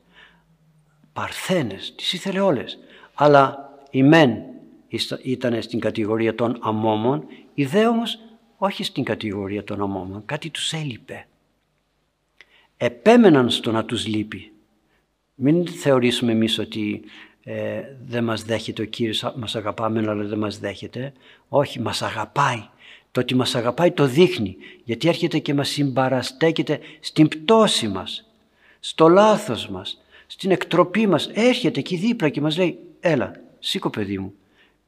[1.14, 2.80] Παρθένες, τις ήθελε όλες.
[3.14, 4.44] Αλλά η μεν
[5.24, 8.20] ήταν στην κατηγορία των αμόμων, οι δε όμως
[8.58, 10.26] όχι στην κατηγορία των αμόμων.
[10.26, 11.28] Κάτι τους έλειπε.
[12.78, 14.50] Επέμεναν στο να τους λείπει.
[15.36, 17.02] Μην θεωρήσουμε εμείς ότι
[17.44, 21.14] ε, δεν μας δέχεται ο Κύριος, μας αγαπάμε αλλά δεν μας δέχεται.
[21.50, 22.64] Όχι, μας αγαπάει.
[23.12, 28.30] Το ότι μας αγαπάει το δείχνει γιατί έρχεται και μας συμπαραστέκεται στην πτώση μας,
[28.80, 31.30] στο λάθος μας, στην εκτροπή μας.
[31.34, 34.34] Έρχεται εκεί δίπλα και μας λέει έλα σήκω παιδί μου,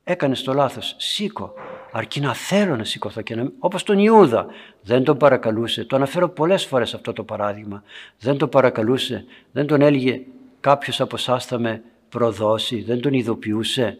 [0.03, 1.53] έκανες το λάθος, σήκω.
[1.91, 3.51] Αρκεί να θέλω να σηκωθώ και να...
[3.59, 4.45] Όπως τον Ιούδα
[4.81, 5.85] δεν τον παρακαλούσε.
[5.85, 7.83] Το αναφέρω πολλές φορές αυτό το παράδειγμα.
[8.19, 10.21] Δεν τον παρακαλούσε, δεν τον έλεγε
[10.59, 13.99] κάποιος από εσάς θα με προδώσει, δεν τον ειδοποιούσε.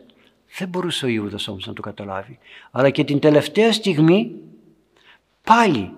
[0.58, 2.40] Δεν μπορούσε ο Ιούδας όμως να το καταλάβει.
[2.72, 4.36] Αλλά και την τελευταία στιγμή
[5.44, 5.92] πάλι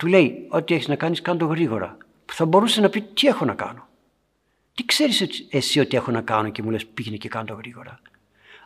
[0.00, 1.96] Του λέει ό,τι έχεις να κάνεις κάνε το γρήγορα.
[2.24, 3.88] Που θα μπορούσε να πει τι έχω να κάνω.
[4.74, 8.00] Τι ξέρεις εσύ ότι έχω να κάνω και μου λες πήγαινε και κάνω το γρήγορα.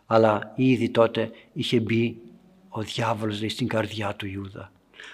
[0.06, 2.16] Αλλά ήδη τότε είχε μπει
[2.68, 4.72] ο διάβολος λέει, στην καρδιά του Ιούδα.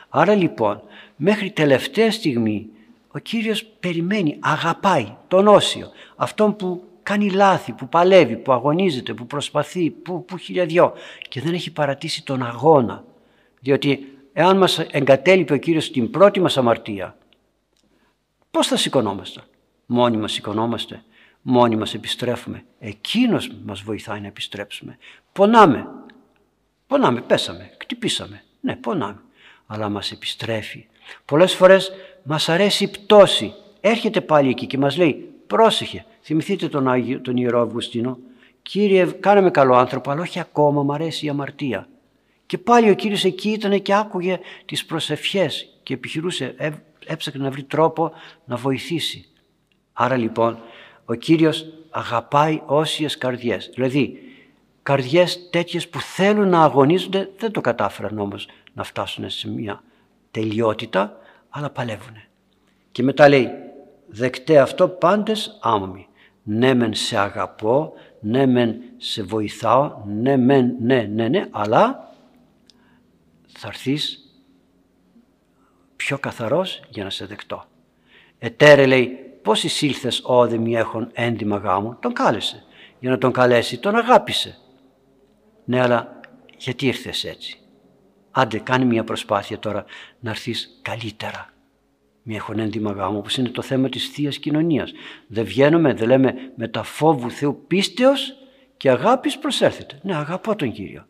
[0.09, 0.83] Άρα λοιπόν
[1.17, 2.69] μέχρι τελευταία στιγμή
[3.13, 9.27] ο Κύριος περιμένει, αγαπάει τον Όσιο, αυτόν που κάνει λάθη, που παλεύει, που αγωνίζεται, που
[9.27, 10.93] προσπαθεί, που, που χιλιαδιό
[11.29, 13.05] και δεν έχει παρατήσει τον αγώνα.
[13.61, 17.17] Διότι εάν μας εγκατέλειπε ο Κύριος στην πρώτη μας αμαρτία,
[18.51, 19.41] πώς θα σηκωνόμαστε.
[19.87, 21.03] Μόνοι μας σηκωνόμαστε,
[21.43, 22.65] μόνοι μας επιστρέφουμε.
[22.79, 24.99] Εκείνος μας βοηθάει να επιστρέψουμε.
[25.33, 25.87] Πονάμε,
[26.87, 28.43] πονάμε, πέσαμε, κτυπήσαμε.
[28.61, 29.21] Ναι, πονάμε,
[29.67, 30.87] αλλά μας επιστρέφει.
[31.25, 31.93] Πολλές φορές
[32.23, 33.55] μας αρέσει η πτώση.
[33.81, 38.19] Έρχεται πάλι εκεί και μας λέει πρόσεχε, θυμηθείτε τον, Άγιο, τον Ιερό Αυγουστίνο.
[38.63, 41.89] Κύριε κάναμε καλό άνθρωπο αλλά όχι ακόμα μου αρέσει η αμαρτία.
[42.47, 46.55] Και πάλι ο Κύριος εκεί ήταν και άκουγε τις προσευχές και επιχειρούσε,
[47.07, 48.13] έψαχνε να βρει τρόπο
[48.45, 49.29] να βοηθήσει.
[49.93, 50.59] Άρα λοιπόν
[51.05, 53.71] ο Κύριος αγαπάει όσιες καρδιές.
[53.75, 54.19] Δηλαδή
[54.83, 59.83] καρδιές τέτοιες που θέλουν να αγωνίζονται δεν το κατάφεραν όμως να φτάσουν σε μια
[60.31, 62.17] τελειότητα αλλά παλεύουν.
[62.93, 63.49] Και μετά λέει
[64.07, 66.09] δεκτέ αυτό πάντες άμμοι.
[66.43, 72.15] Ναι μεν σε αγαπώ, ναι μεν σε βοηθάω, ναι μεν ναι ναι ναι αλλά
[73.59, 74.35] θα έρθεις
[75.97, 77.65] πιο καθαρός για να σε δεκτώ.
[78.39, 79.09] Ετέρε λέει
[79.43, 82.65] πώς εισήλθες όδε μη έχουν έντιμα γάμου, τον κάλεσε.
[83.01, 84.59] Για να τον καλέσει τον αγάπησε.
[85.65, 86.21] Ναι αλλά
[86.57, 87.60] γιατί ήρθες έτσι;
[88.31, 89.85] Άντε κάνει μια προσπάθεια τώρα
[90.21, 91.53] να έρθεις καλύτερα.
[92.23, 94.93] Μια χωνέντιμα γάμο όπως είναι το θέμα της θείας κοινωνίας.
[95.27, 98.35] Δεν βγαίνουμε, δεν λέμε με τα φόβου Θεού πίστεως
[98.77, 99.99] και αγάπης προσέρθετε.
[100.03, 101.07] Ναι αγαπώ τον Κύριο.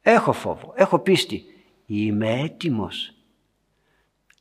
[0.00, 1.44] Έχω φόβο, έχω πίστη.
[1.86, 3.14] Είμαι έτοιμος.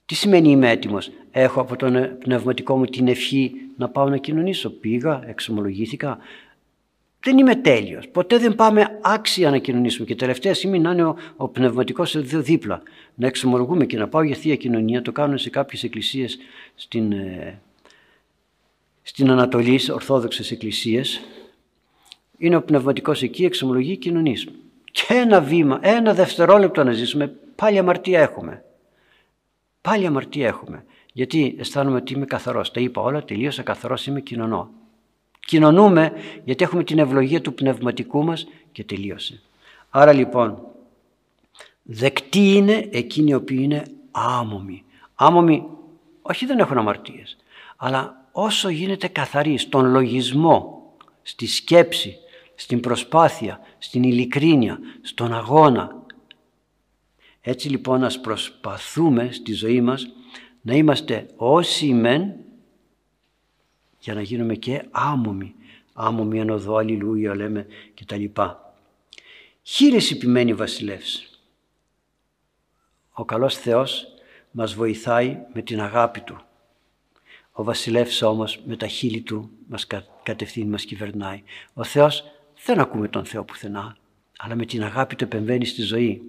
[0.05, 4.69] Τι σημαίνει είμαι έτοιμος; Έχω από τον πνευματικό μου την ευχή να πάω να κοινωνήσω.
[4.69, 6.17] Πήγα, εξομολογήθηκα,
[7.23, 8.07] δεν είμαι τέλειος.
[8.07, 10.07] Ποτέ δεν πάμε άξια να κοινωνήσουμε.
[10.07, 12.81] Και τελευταία στιγμή να είναι ο, ο πνευματικός εδώ δίπλα.
[13.15, 15.01] Να εξομολογούμε και να πάω για Θεία Κοινωνία.
[15.01, 16.37] Το κάνουν σε κάποιες εκκλησίες
[16.75, 17.61] στην, ε,
[19.01, 21.21] στην Ανατολή, ορθόδοξες εκκλησίες.
[22.37, 24.47] Είναι ο πνευματικός εκεί, εξομολογεί κοινωνής.
[24.91, 28.63] Και ένα βήμα, ένα δευτερόλεπτο να ζήσουμε, πάλι αμαρτία έχουμε.
[29.81, 30.85] Πάλι αμαρτία έχουμε.
[31.13, 32.71] Γιατί αισθάνομαι ότι είμαι καθαρός.
[32.71, 34.69] Τα είπα όλα, τελείωσα καθαρός, είμαι κοινωνό.
[35.45, 36.11] Κοινωνούμε
[36.43, 39.41] γιατί έχουμε την ευλογία του πνευματικού μας και τελείωσε.
[39.89, 40.67] Άρα λοιπόν,
[41.83, 44.83] δεκτοί είναι εκείνοι οι οποίοι είναι άμομοι.
[45.15, 45.63] Άμομοι,
[46.21, 47.37] όχι δεν έχουν αμαρτίες,
[47.77, 50.83] αλλά όσο γίνεται καθαροί στον λογισμό,
[51.21, 52.17] στη σκέψη,
[52.55, 56.05] στην προσπάθεια, στην ειλικρίνεια, στον αγώνα.
[57.41, 60.07] Έτσι λοιπόν ας προσπαθούμε στη ζωή μας
[60.61, 62.35] να είμαστε όσοι μεν
[64.03, 65.55] για να γίνουμε και άμομοι.
[65.93, 68.75] Άμομοι εν οδό, αλληλούια λέμε και τα λοιπά.
[69.63, 71.39] Χείρες επιμένει βασιλεύς.
[73.11, 74.07] Ο καλός Θεός
[74.51, 76.41] μας βοηθάει με την αγάπη Του.
[77.51, 79.87] Ο βασιλεύς όμως με τα χείλη Του μας
[80.23, 81.43] κατευθύνει, μας κυβερνάει.
[81.73, 82.23] Ο Θεός
[82.65, 83.97] δεν ακούμε τον Θεό πουθενά,
[84.37, 86.21] αλλά με την αγάπη Του επεμβαίνει στη ζωή.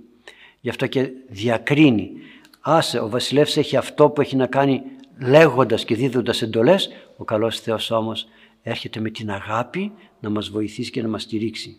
[0.60, 2.12] Γι' αυτό και διακρίνει.
[2.60, 4.82] Άσε, ο βασιλεύς έχει αυτό που έχει να κάνει
[5.18, 8.26] λέγοντας και δίδοντας εντολές, ο καλός Θεός όμως
[8.62, 11.76] έρχεται με την αγάπη να μας βοηθήσει και να μας στηρίξει.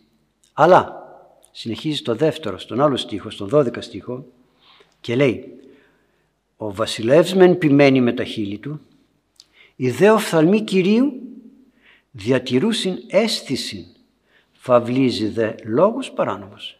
[0.53, 1.03] Αλλά
[1.51, 4.25] συνεχίζει το δεύτερο, στον άλλο στίχο, στον 12 στίχο
[5.01, 5.59] και λέει
[6.57, 8.81] «Ο βασιλεύς μεν ποιμένη με τα χείλη του,
[9.75, 11.13] η δε οφθαλμή Κυρίου
[12.11, 13.87] διατηρούσιν αίσθηση,
[14.51, 16.79] φαυλίζει δε λόγους παράνομος».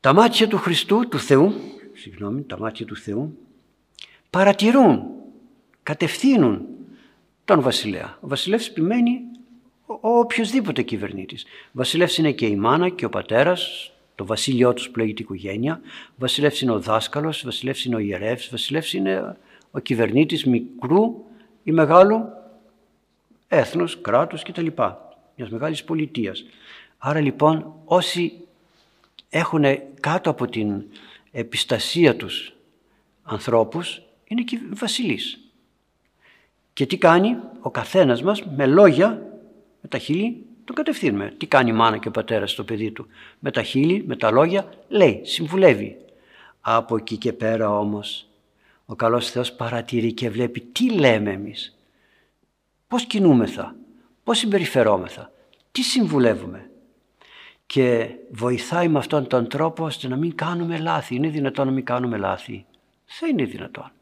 [0.00, 1.52] Τα μάτια του Χριστού, του Θεού,
[1.92, 3.36] συγγνώμη, τα μάτια του Θεού
[4.32, 5.02] παρατηρούν,
[5.82, 6.66] κατευθύνουν
[7.44, 8.18] τον βασιλέα.
[8.20, 9.20] Ο βασιλεύς επιμένει
[9.86, 11.44] ο οποιοδήποτε κυβερνήτης.
[11.44, 15.80] Ο βασιλεύς είναι και η μάνα και ο πατέρας, το βασίλειό τους που λέγεται οικογένεια.
[16.08, 19.36] Ο βασιλεύς είναι ο δάσκαλος, ο βασιλεύς είναι ο ιερεύς, ο βασιλεύς είναι
[19.70, 21.24] ο κυβερνήτης μικρού
[21.62, 22.24] ή μεγάλου
[23.48, 24.66] έθνους, κράτους κτλ.
[25.36, 26.44] Μιας μεγάλης πολιτείας.
[26.98, 28.32] Άρα λοιπόν όσοι
[29.28, 29.64] έχουν
[30.00, 30.82] κάτω από την
[31.32, 32.52] επιστασία τους
[33.22, 35.38] ανθρώπους είναι και βασιλής.
[36.72, 39.08] Και τι κάνει ο καθένας μας με λόγια,
[39.80, 41.34] με τα χείλη τον κατευθύνουμε.
[41.38, 43.06] Τι κάνει η μάνα και ο πατέρας στο παιδί του.
[43.38, 45.96] Με τα χείλη, με τα λόγια λέει, συμβουλεύει.
[46.60, 48.26] Από εκεί και πέρα όμως
[48.86, 51.78] ο καλός Θεός παρατηρεί και βλέπει τι λέμε εμείς.
[52.88, 53.76] Πώς κινούμεθα,
[54.24, 55.32] πώς συμπεριφερόμεθα,
[55.72, 56.66] τι συμβουλεύουμε.
[57.66, 61.14] και βοηθάει με αυτόν τον τρόπο ώστε να μην κάνουμε λάθη.
[61.14, 62.64] Είναι δυνατόν να μην κάνουμε λάθη;
[63.20, 63.92] Δεν είναι δυνατόν.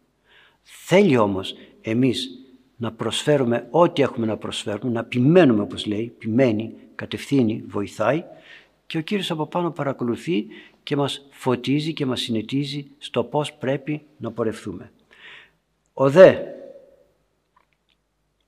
[0.72, 2.30] Θέλει όμως εμείς
[2.76, 8.24] να προσφέρουμε ό,τι έχουμε να προσφέρουμε, να επιμένουμε όπως λέει, επιμένει, κατευθύνει, βοηθάει
[8.86, 10.46] και ο Κύριος από πάνω παρακολουθεί
[10.82, 14.92] και μας φωτίζει και μας συνετίζει στο πώς πρέπει να πορευθούμε.
[15.92, 16.34] Ο δε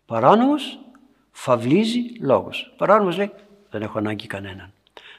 [0.06, 0.78] παράνομος
[1.30, 2.74] φαυλίζει λόγος.
[2.76, 3.30] Παράνομος λέει
[3.70, 4.72] δεν έχω ανάγκη κανέναν.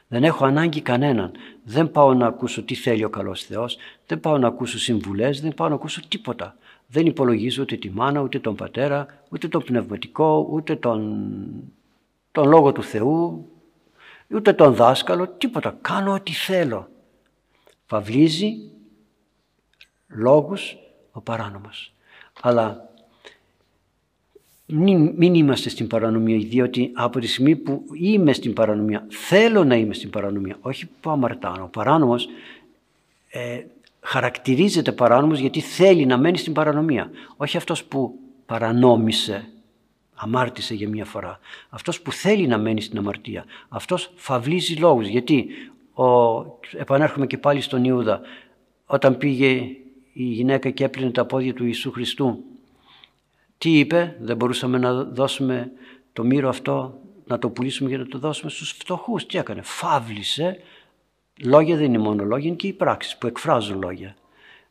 [0.08, 1.32] Δεν έχω ανάγκη κανέναν.
[1.64, 5.54] Δεν πάω να ακούσω τι θέλει ο καλός Θεός, δεν πάω να ακούσω συμβουλές, δεν
[5.54, 6.58] πάω να ακούσω τίποτα.
[6.94, 11.24] Δεν υπολογίζω ούτε τη μάνα, ούτε τον πατέρα, ούτε τον πνευματικό, ούτε τον,
[12.32, 13.48] τον Λόγο του Θεού,
[14.28, 15.78] ούτε τον δάσκαλο, τίποτα.
[15.82, 16.90] Κάνω ό,τι θέλω.
[17.86, 18.72] Φαυλίζει
[20.08, 20.78] λόγους
[21.12, 21.94] ο παράνομος.
[22.42, 22.90] Αλλά
[24.66, 29.76] μην, μην είμαστε στην παρανομία, διότι από τη στιγμή που είμαι στην παρανομία, θέλω να
[29.76, 31.64] είμαι στην παρανομία, όχι που αμαρτάνω.
[31.64, 32.28] Ο παράνομος
[33.30, 33.64] ε,
[34.04, 37.10] χαρακτηρίζεται παράνομος γιατί θέλει να μένει στην παρανομία.
[37.38, 39.48] Όχι αυτός που παρανόμησε,
[40.14, 41.40] αμάρτησε για μια φορά.
[41.70, 43.46] Αυτός που θέλει να μένει στην αμαρτία.
[43.70, 45.08] Αυτός φαυλίζει λόγους.
[45.08, 45.48] Γιατί,
[45.94, 46.06] ο,
[46.78, 48.22] επανέρχομαι και πάλι στον Ιούδα,
[48.86, 49.50] όταν πήγε
[50.14, 52.44] η γυναίκα και έπλυνε τα πόδια του Ιησού Χριστού,
[53.58, 55.72] τι είπε, δεν μπορούσαμε να δώσουμε
[56.14, 59.26] το μύρο αυτό, να το πουλήσουμε για να το δώσουμε στους φτωχούς.
[59.26, 60.58] Τι έκανε, φάβλησε
[61.42, 64.16] Λόγια δεν είναι μόνο λόγια, είναι και οι πράξεις που εκφράζουν λόγια.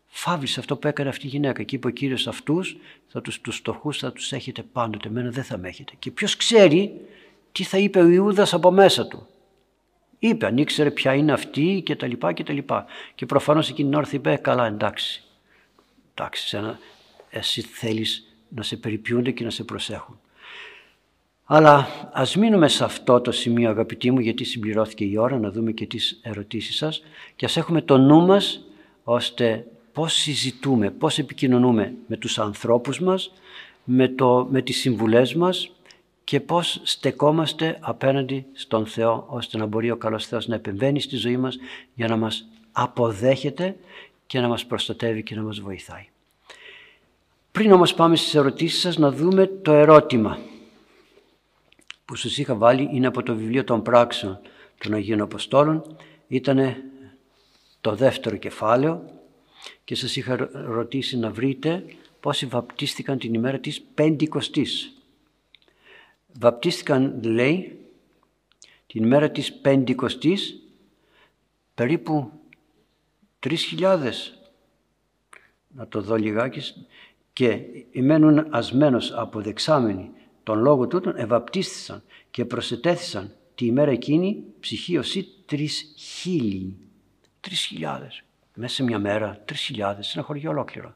[0.06, 2.76] Φάβλησε αυτό που έκανε αυτή η γυναίκα και είπε ο Κύριος αυτούς,
[3.08, 5.92] θα τους, τους φτωχούς θα τους έχετε πάντοτε, εμένα δεν θα με έχετε.
[5.98, 7.00] Και ποιος ξέρει
[7.52, 9.26] τι θα είπε ο Ιούδας από μέσα του.
[10.18, 12.86] Είπε, αν ήξερε ποια είναι αυτή και τα λοιπά και τα λοιπά.
[13.14, 15.22] Και προφανώς εκείνη την ώρα θα είπε, «Ε, καλά εντάξει,
[16.14, 16.58] εντάξει,
[17.30, 20.20] εσύ θέλεις να σε περιποιούνται και να σε προσέχουν.
[21.44, 25.72] Αλλά ας μείνουμε σε αυτό το σημείο αγαπητοί μου γιατί συμπληρώθηκε η ώρα να δούμε
[25.72, 27.02] και τις ερωτήσεις σας
[27.36, 28.64] και ας έχουμε το νου μας
[29.04, 33.32] ώστε πώς συζητούμε, πώς επικοινωνούμε με τους ανθρώπους μας,
[33.84, 35.72] με, το, με τις συμβουλές μας
[36.24, 41.16] και πώς στεκόμαστε απέναντι στον Θεό ώστε να μπορεί ο καλός Θεός να επεμβαίνει στη
[41.16, 41.58] ζωή μας
[41.94, 43.76] για να μας αποδέχεται
[44.26, 46.06] και να μας προστατεύει και να μας βοηθάει.
[47.52, 50.38] Πριν όμως πάμε στις ερωτήσεις σας να δούμε το ερώτημα
[52.12, 54.40] που σας είχα βάλει είναι από το βιβλίο των πράξεων
[54.78, 55.96] των Αγίων Αποστόλων.
[56.28, 56.74] Ήταν
[57.80, 59.04] το δεύτερο κεφάλαιο
[59.84, 61.84] και σας είχα ρωτήσει να βρείτε
[62.20, 64.92] πόσοι βαπτίστηκαν την ημέρα της Πεντηκοστής.
[66.32, 67.78] Βαπτίστηκαν, λέει,
[68.86, 70.62] την ημέρα της Πεντηκοστής
[71.74, 72.32] περίπου
[73.46, 73.98] 3.000
[75.68, 76.60] να το δω λιγάκι
[77.32, 80.10] και ημένουν ασμένος αποδεξάμενοι
[80.42, 86.76] τον λόγο τούτον ευαπτίστησαν και προσετέθησαν τη ημέρα εκείνη ψυχή οσί τρεις χίλιοι.
[87.40, 88.22] Τρεις χιλιάδες.
[88.54, 90.94] Μέσα σε μια μέρα τρεις χιλιάδες σε ένα χωριό ολόκληρο.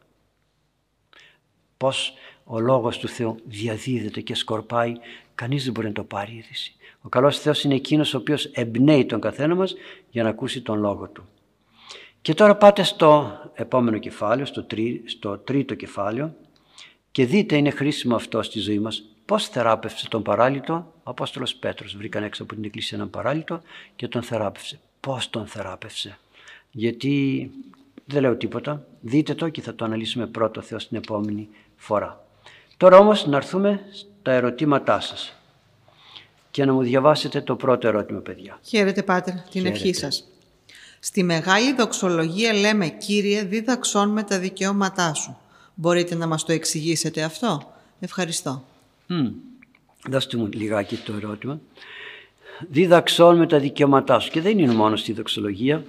[1.77, 4.93] Πώς ο λόγος του Θεού διαδίδεται και σκορπάει,
[5.35, 6.77] κανείς δεν μπορεί να το πάρει είδηση.
[7.03, 9.75] Ο καλός Θεός είναι εκείνος ο οποίος εμπνέει τον καθένα μας
[10.11, 11.29] για να ακούσει τον λόγο του.
[12.21, 14.67] Και τώρα πάτε στο επόμενο κεφάλαιο, στο,
[15.05, 16.35] στο τρίτο κεφάλαιο
[17.11, 21.97] και δείτε είναι χρήσιμο αυτό στη ζωή μας Πώς θεράπευσε τον παράλυτο, ο Απόστολος Πέτρος.
[21.97, 23.61] Βρήκαν έξω από την εκκλησία έναν παράλυτο
[23.97, 24.81] και τον θεράπευσε.
[25.01, 26.19] Πώς τον θεράπευσε;
[26.71, 27.51] Γιατί
[28.05, 28.87] δεν λέω τίποτα.
[29.01, 32.25] Δείτε το και θα το αναλύσουμε πρώτο Θεό την επόμενη φορά.
[32.77, 35.37] Τώρα όμως να έρθουμε στα ερωτήματά σας
[36.51, 38.59] και να μου διαβάσετε το πρώτο ερώτημα παιδιά.
[38.63, 39.69] Χαίρετε Πάτερ, την Χαίρετε.
[39.77, 40.29] ευχή σας.
[41.01, 45.39] Στη μεγάλη δοξολογία λέμε «Κύριε, δίδαξόν με τα δικαιώματά σου».
[45.75, 48.65] Μπορείτε να μας το εξηγήσετε αυτό; Ευχαριστώ.
[49.09, 49.33] Mm.
[50.09, 51.61] Δώστε μου λιγάκι το ερώτημα.
[52.69, 54.31] Δίδαξόν με τα δικαιώματά σου.
[54.31, 55.85] Και δεν είναι μόνο στη δοξολογία.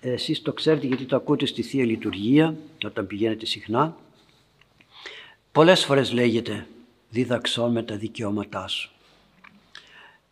[0.00, 3.96] Εσείς το ξέρετε γιατί το ακούτε στη Θεία Λειτουργία όταν πηγαίνετε συχνά.
[5.52, 6.66] Πολλές φορές λέγεται
[7.10, 8.90] δίδαξόν με τα δικαιώματά σου.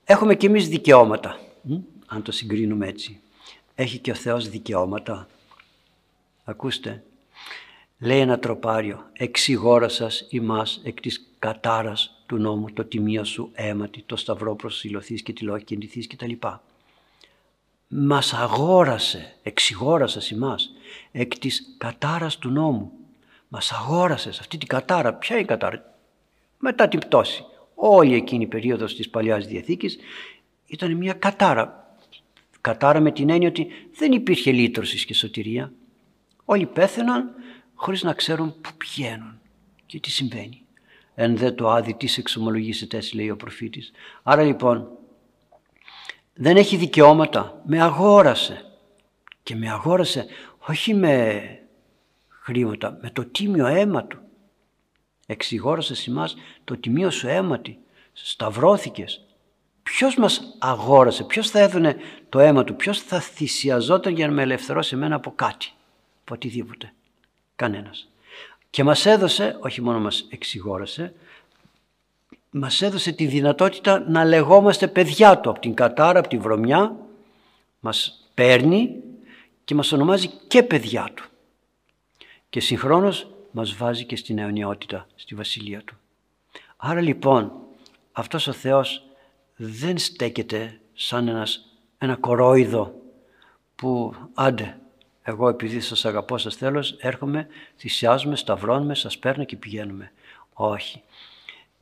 [0.05, 1.39] Έχουμε και εμείς δικαιώματα,
[2.07, 3.21] αν το συγκρίνουμε έτσι.
[3.75, 5.29] Έχει και ο Θεός δικαιώματα.
[6.45, 7.03] Ακούστε,
[7.99, 14.17] λέει ένα τροπάριο, εξηγόρασας ημάς εκ της κατάρας του νόμου, το τιμία σου αίματι, το
[14.17, 16.33] σταυρό προσιλωθείς και τη λόγη κεντηθείς κτλ.
[17.89, 20.71] Μας αγόρασε, εξηγόρασας ημάς,
[21.13, 22.93] εκ της κατάρας του νόμου.
[23.49, 25.15] Μας αγόρασες αυτή την κατάρα.
[25.15, 25.95] Ποια είναι η κατάρα;
[26.59, 27.45] Μετά την πτώση.
[27.75, 29.99] Όλη εκείνη η περίοδος της Παλιάς Διαθήκης
[30.67, 31.97] ήταν μια κατάρα.
[32.61, 35.73] Κατάρα με την έννοια ότι δεν υπήρχε λύτρωσης και σωτηρία.
[36.45, 37.35] Όλοι πέθαιναν
[37.75, 39.41] χωρίς να ξέρουν πού πηγαίνουν
[39.87, 40.64] και τι συμβαίνει.
[41.15, 43.93] Εν δε το άδει τι εξομολογήσετε έτσι λέει ο προφήτης.
[44.23, 44.89] Άρα λοιπόν
[46.35, 47.63] δεν έχει δικαιώματα.
[47.67, 48.65] Με αγόρασε.
[49.43, 50.27] Και με αγόρασε
[50.59, 51.43] όχι με
[52.29, 54.19] χρήματα, με το τίμιο αίμα του.
[55.27, 57.79] Εξηγόρασες εμάς το τιμίο σου αίματι.
[58.13, 59.27] Σταυρώθηκες.
[59.83, 61.97] Ποιος μας αγόρασε, ποιος θα έδωνε
[62.29, 65.73] το αίμα του, ποιος θα θυσιαζόταν για να με ελευθερώσει εμένα από κάτι,
[66.21, 66.93] από οτιδήποτε.
[67.57, 68.09] Κανένας.
[68.75, 71.15] Και μας έδωσε, όχι μόνο μας εξηγόρασε,
[72.51, 76.97] μας έδωσε τη δυνατότητα να λεγόμαστε παιδιά του από την κατάρα, από τη βρωμιά,
[77.81, 79.03] μας παίρνει
[79.65, 81.25] και μας ονομάζει και παιδιά του.
[82.51, 85.95] Και συγχρόνως μας βάζει και στην αιωνιότητα, στη βασιλεία του.
[86.77, 87.53] Άρα λοιπόν
[88.13, 89.07] αυτός ο Θεός
[89.57, 92.95] δεν στέκεται σαν ένας, ένα κορόιδο
[93.77, 94.79] που άντε
[95.27, 100.13] εγώ επειδή σας αγαπώ σας θέλω έρχομαι, θυσιάζουμε, σταυρώνουμε, σας παίρνω και πηγαίνουμε.
[100.53, 101.03] Όχι.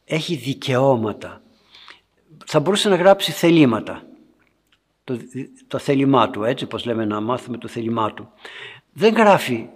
[0.04, 1.42] Έχει δικαιώματα.
[2.46, 4.06] Θα μπορούσε να γράψει θελήματα.
[5.04, 5.18] Το,
[5.66, 8.32] το θέλημά του, έτσι πως λέμε να μάθουμε το θέλημά του.
[8.92, 9.68] Δεν γράφει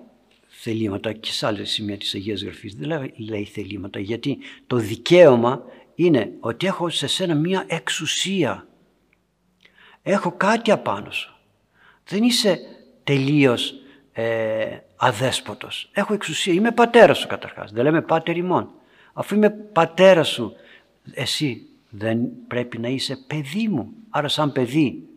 [0.46, 2.74] θελήματα και σε άλλες σημεία της Αγίας Γραφής.
[2.74, 5.62] Δεν λέει, λέει θελήματα γιατί το δικαίωμα
[5.94, 8.68] είναι ότι έχω σε σένα μία εξουσία.
[10.02, 11.34] Έχω κάτι απάνω σου.
[12.04, 12.75] Δεν είσαι
[13.06, 13.74] τελείως
[14.12, 15.90] ε, αδέσποτος.
[15.92, 16.52] Έχω εξουσία.
[16.52, 17.72] Είμαι πατέρας σου καταρχάς.
[17.72, 18.70] Δεν λέμε πάτερ ημών.
[19.12, 20.52] Αφού είμαι πατέρας σου,
[21.12, 23.92] εσύ δεν πρέπει να είσαι παιδί μου.
[24.10, 25.08] Άρα σαν παιδί,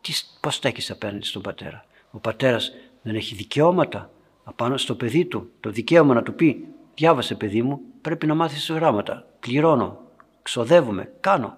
[0.00, 2.72] τι, πώς στέκεις απέναντι στον πατέρα; Ο πατέρας
[3.02, 4.10] δεν έχει δικαιώματα
[4.44, 5.50] απάνω στο παιδί του.
[5.60, 9.26] Το δικαίωμα να του πει, διάβασε παιδί μου, πρέπει να μάθεις γράμματα.
[9.40, 10.00] Πληρώνω,
[10.42, 11.54] ξοδεύουμε, κάνω.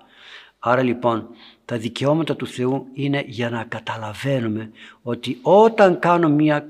[0.59, 1.29] Άρα λοιπόν
[1.67, 4.71] τα δικαιώματα του Θεού είναι για να καταλαβαίνουμε
[5.03, 6.67] ότι όταν κάνω μια,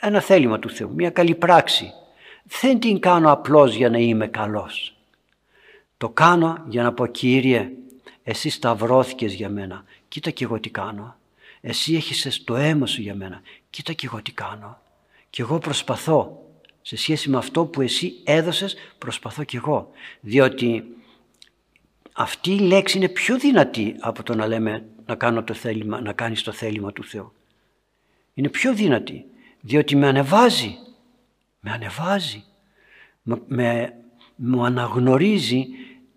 [0.00, 1.92] ένα θέλημα του Θεού, μια καλή πράξη,
[2.60, 4.96] δεν την κάνω απλώς για να είμαι καλός.
[5.96, 7.70] Το κάνω για να πω Κύριε,
[8.22, 11.16] εσύ σταυρώθηκες για μένα, κοίτα και εγώ τι κάνω.
[11.60, 14.78] Εσύ έχεις το αίμα σου για μένα, κοίτα και εγώ τι κάνω.
[15.30, 16.42] Και εγώ προσπαθώ,
[16.82, 19.90] σε σχέση με αυτό που εσύ έδωσες, προσπαθώ και εγώ.
[20.20, 20.84] Διότι
[22.18, 26.12] αυτή η λέξη είναι πιο δυνατή από το να λέμε να, κάνω το θέλημα, να
[26.12, 27.32] κάνεις το θέλημα του Θεού.
[28.34, 29.24] Είναι πιο δυνατή,
[29.60, 30.78] διότι με ανεβάζει,
[31.60, 32.44] με ανεβάζει,
[33.46, 33.94] με,
[34.36, 35.66] μου αναγνωρίζει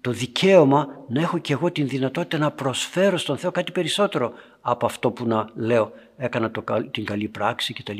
[0.01, 4.85] το δικαίωμα να έχω και εγώ την δυνατότητα να προσφέρω στον Θεό κάτι περισσότερο από
[4.85, 7.99] αυτό που να λέω έκανα το, την καλή πράξη κτλ.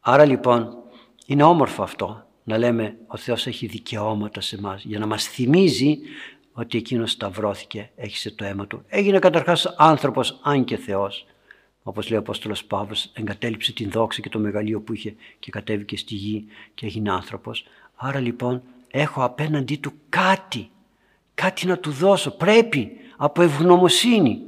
[0.00, 0.76] Άρα λοιπόν
[1.26, 5.98] είναι όμορφο αυτό να λέμε ο Θεός έχει δικαιώματα σε μας για να μας θυμίζει
[6.52, 8.82] ότι εκείνος σταυρώθηκε, έχισε το αίμα του.
[8.88, 11.26] Έγινε καταρχάς άνθρωπος αν και Θεός.
[11.82, 15.96] Όπως λέει ο Απόστολος Παύλος, εγκατέλειψε την δόξα και το μεγαλείο που είχε και κατέβηκε
[15.96, 17.64] στη γη και έγινε άνθρωπος.
[17.94, 20.70] Άρα λοιπόν έχω απέναντί του κάτι,
[21.34, 22.30] κάτι να του δώσω.
[22.30, 24.38] Πρέπει από ευγνωμοσύνη.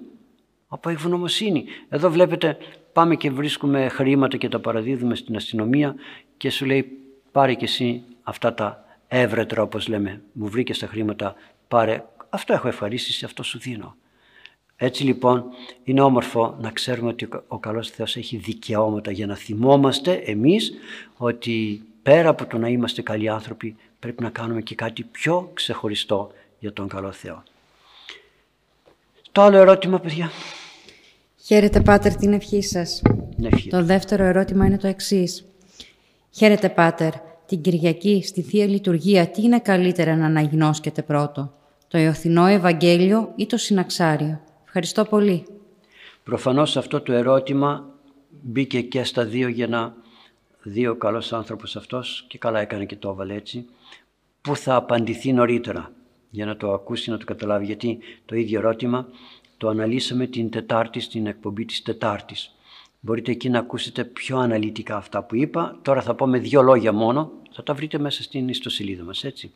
[0.68, 1.64] Από ευγνωμοσύνη.
[1.88, 2.56] Εδώ βλέπετε
[2.92, 5.94] πάμε και βρίσκουμε χρήματα και τα παραδίδουμε στην αστυνομία
[6.36, 7.01] και σου λέει
[7.32, 10.22] πάρε και εσύ αυτά τα έβρετρα όπως λέμε.
[10.32, 11.34] Μου βρήκες τα χρήματα,
[11.68, 12.04] πάρε.
[12.28, 13.96] Αυτό έχω ευχαρίστηση, αυτό σου δίνω.
[14.76, 15.44] Έτσι λοιπόν
[15.84, 20.72] είναι όμορφο να ξέρουμε ότι ο καλός Θεός έχει δικαιώματα για να θυμόμαστε εμείς
[21.16, 26.32] ότι πέρα από το να είμαστε καλοί άνθρωποι πρέπει να κάνουμε και κάτι πιο ξεχωριστό
[26.58, 27.42] για τον καλό Θεό.
[29.32, 30.30] Το άλλο ερώτημα παιδιά.
[31.44, 33.02] Χαίρετε Πάτερ την ευχή σας.
[33.42, 33.68] Ευχή.
[33.68, 35.44] Το δεύτερο ερώτημα είναι το εξής.
[36.34, 37.12] Χαίρετε Πάτερ,
[37.46, 41.52] την Κυριακή στη Θεία Λειτουργία τι είναι καλύτερα να αναγνώσκεται πρώτο,
[41.88, 45.46] το Ιωθινό Ευαγγέλιο ή το Συναξάριο; Ευχαριστώ πολύ.
[46.24, 47.84] Προφανώς αυτό το ερώτημα
[48.28, 49.94] μπήκε και στα δύο για να
[50.62, 53.66] δει ο καλός άνθρωπος αυτός και καλά έκανε και το έβαλε έτσι
[54.40, 55.92] που θα απαντηθεί νωρίτερα
[56.30, 59.06] για να το ακούσει, να το καταλάβει γιατί το ίδιο ερώτημα
[59.56, 62.54] το αναλύσαμε την Τετάρτη στην εκπομπή της Τετάρτης.
[63.04, 65.78] Μπορείτε εκεί να ακούσετε πιο αναλυτικά αυτά που είπα.
[65.82, 67.32] Τώρα θα πω με δύο λόγια μόνο.
[67.52, 69.52] Θα τα βρείτε μέσα στην ιστοσελίδα μας, έτσι.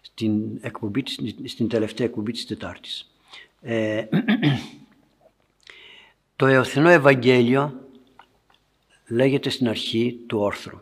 [0.00, 1.04] Στην, εκπομπή,
[1.44, 3.10] στην τελευταία εκπομπή της Τετάρτης.
[3.60, 4.04] Ε,
[6.36, 7.88] το Εωθινό Ευαγγέλιο
[9.08, 10.80] λέγεται στην αρχή του όρθρου.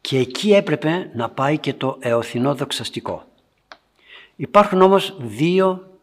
[0.00, 3.32] Και εκεί έπρεπε να πάει και το Εωθινό Δοξαστικό.
[4.36, 5.98] Υπάρχουν όμως δύο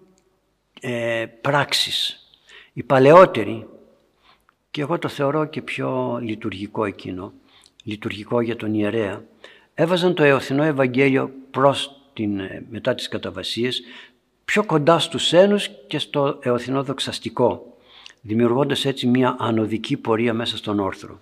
[0.82, 2.26] ε, πράξεις.
[2.74, 3.68] Η παλαιότερη
[4.72, 7.34] και εγώ το θεωρώ και πιο λειτουργικό εκείνο,
[7.84, 9.24] λειτουργικό για τον ιερέα,
[9.74, 13.82] έβαζαν το Εωθινό Ευαγγέλιο προς την, ε, μετά τις καταβασίες
[14.46, 17.78] πιο κοντά στους ένους και στο Εωθινό Δοξαστικό,
[18.22, 21.20] δημιουργώντας έτσι μια ανωδική πορεία μέσα στον όρθρο.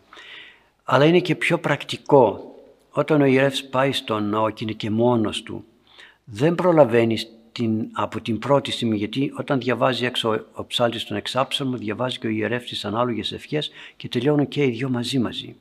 [0.84, 2.54] Αλλά είναι και πιο πρακτικό.
[2.92, 5.66] Όταν ο ιερεύς πάει στον ναό και είναι και μόνος του,
[6.24, 7.18] δεν προλαβαίνει
[7.60, 12.18] στην, από την πρώτη στιγμή, γιατί όταν διαβάζει έξω ο, ο ψάλτης τον εξάψαλμο, διαβάζει
[12.18, 15.56] και ο ιερεύς τις ανάλογες ευχές και τελειώνουν και οι δυο μαζί μαζί.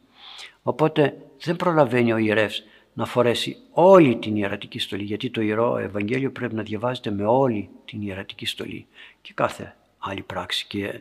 [0.62, 2.62] Οπότε δεν προλαβαίνει ο ιερεύς
[2.94, 7.68] να φορέσει όλη την ιερατική στολή, γιατί το Ιερό Ευαγγέλιο πρέπει να διαβάζεται με όλη
[7.84, 8.86] την ιερατική στολή
[9.22, 11.00] και κάθε άλλη πράξη και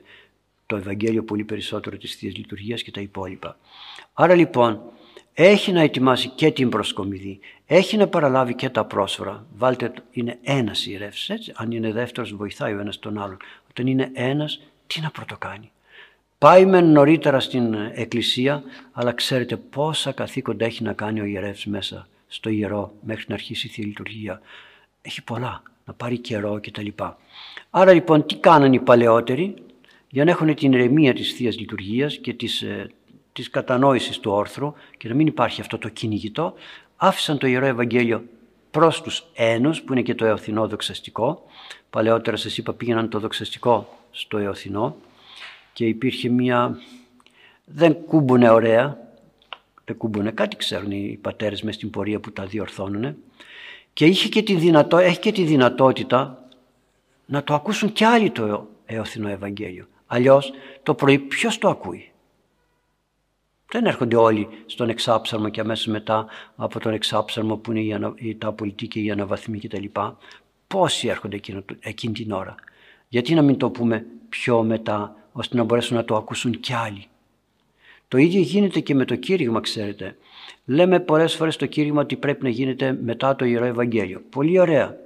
[0.65, 3.57] το Ευαγγέλιο πολύ περισσότερο της Θείας Λειτουργίας και τα υπόλοιπα.
[4.13, 4.81] Άρα λοιπόν
[5.33, 9.45] έχει να ετοιμάσει και την προσκομιδή, έχει να παραλάβει και τα πρόσφορα.
[9.57, 11.51] Βάλτε, είναι ένας ιερεύς, έτσι.
[11.55, 13.37] Αν είναι δεύτερος βοηθάει ο ένας τον άλλον.
[13.69, 15.71] Όταν είναι ένας, τι να πρωτοκάνει.
[16.37, 22.07] Πάει με νωρίτερα στην εκκλησία, αλλά ξέρετε πόσα καθήκοντα έχει να κάνει ο ιερεύς μέσα
[22.27, 24.41] στο ιερό μέχρι να αρχίσει η Θεία Λειτουργία.
[25.01, 26.87] Έχει πολλά, να πάρει καιρό κτλ.
[27.69, 29.53] Άρα λοιπόν τι κάνανε οι παλαιότεροι;
[30.09, 32.91] Για να έχουν την ηρεμία της Θείας Λειτουργίας και της, ε,
[33.33, 36.53] της κατανόησης του όρθρου και να μην υπάρχει αυτό το κυνηγητό,
[36.97, 38.23] άφησαν το Ιερό Ευαγγέλιο
[38.71, 41.45] προς τους ένους που είναι και το εωθινό δοξαστικό.
[41.89, 44.95] Παλαιότερα σας είπα πήγαιναν το δοξαστικό στο εωθινό
[45.73, 46.79] και υπήρχε μια...
[47.65, 48.97] δεν κούμπουνε ωραία,
[49.85, 53.15] δεν κούμπουνε, κάτι ξέρουν οι πατέρες μες στην πορεία που τα διορθώνουν
[53.93, 56.47] και είχε και τη δυνατό, έχει και τη δυνατότητα
[57.25, 59.87] να το ακούσουν κι άλλοι το εωθινό Ευαγγέλιο.
[60.07, 60.51] Αλλιώς
[60.83, 62.11] το πρωί ποιος το ακούει;
[63.71, 68.13] Δεν έρχονται όλοι στον εξάψαρμο και αμέσως μετά από τον εξάψαρμο που είναι η, ανα,
[68.15, 69.83] η τα πολιτική και η αναβαθμή κτλ.
[70.67, 72.55] Πόσοι έρχονται εκείνο, εκείνη την ώρα;
[73.07, 77.05] Γιατί να μην το πούμε πιο μετά ώστε να μπορέσουν να το ακούσουν κι άλλοι;
[78.07, 80.17] Το ίδιο γίνεται και με το κήρυγμα ξέρετε.
[80.65, 84.21] Λέμε πολλές φορές το κήρυγμα ότι πρέπει να γίνεται μετά το Ιερό Ευαγγέλιο.
[84.29, 84.97] Πολύ ωραία.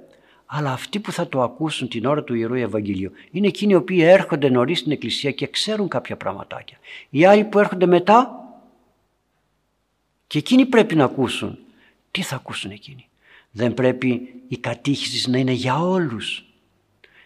[0.46, 4.00] Αλλά αυτοί που θα το ακούσουν την ώρα του Ιερού Ευαγγελίου είναι εκείνοι οι οποίοι
[4.02, 6.78] έρχονται νωρίς στην Εκκλησία και ξέρουν κάποια πραγματάκια.
[7.10, 8.41] Οι άλλοι που έρχονται μετά
[10.32, 11.58] και εκείνοι πρέπει να ακούσουν.
[12.10, 13.08] Τι θα ακούσουν εκείνοι;
[13.50, 16.44] Δεν πρέπει η κατήχησης να είναι για όλους.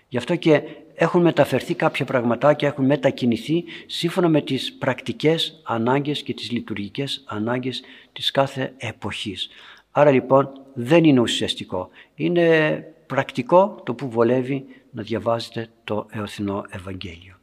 [0.08, 0.62] Γι' αυτό και
[0.94, 7.82] έχουν μεταφερθεί κάποια πραγματάκια, έχουν μετακινηθεί σύμφωνα με τις πρακτικές ανάγκες και τις λειτουργικές ανάγκες
[8.12, 9.48] της κάθε εποχής.
[9.90, 11.88] Άρα λοιπόν δεν είναι ουσιαστικό.
[12.14, 17.34] Είναι πρακτικό το που βολεύει να διαβάζετε το Εωθινό Ευαγγέλιο.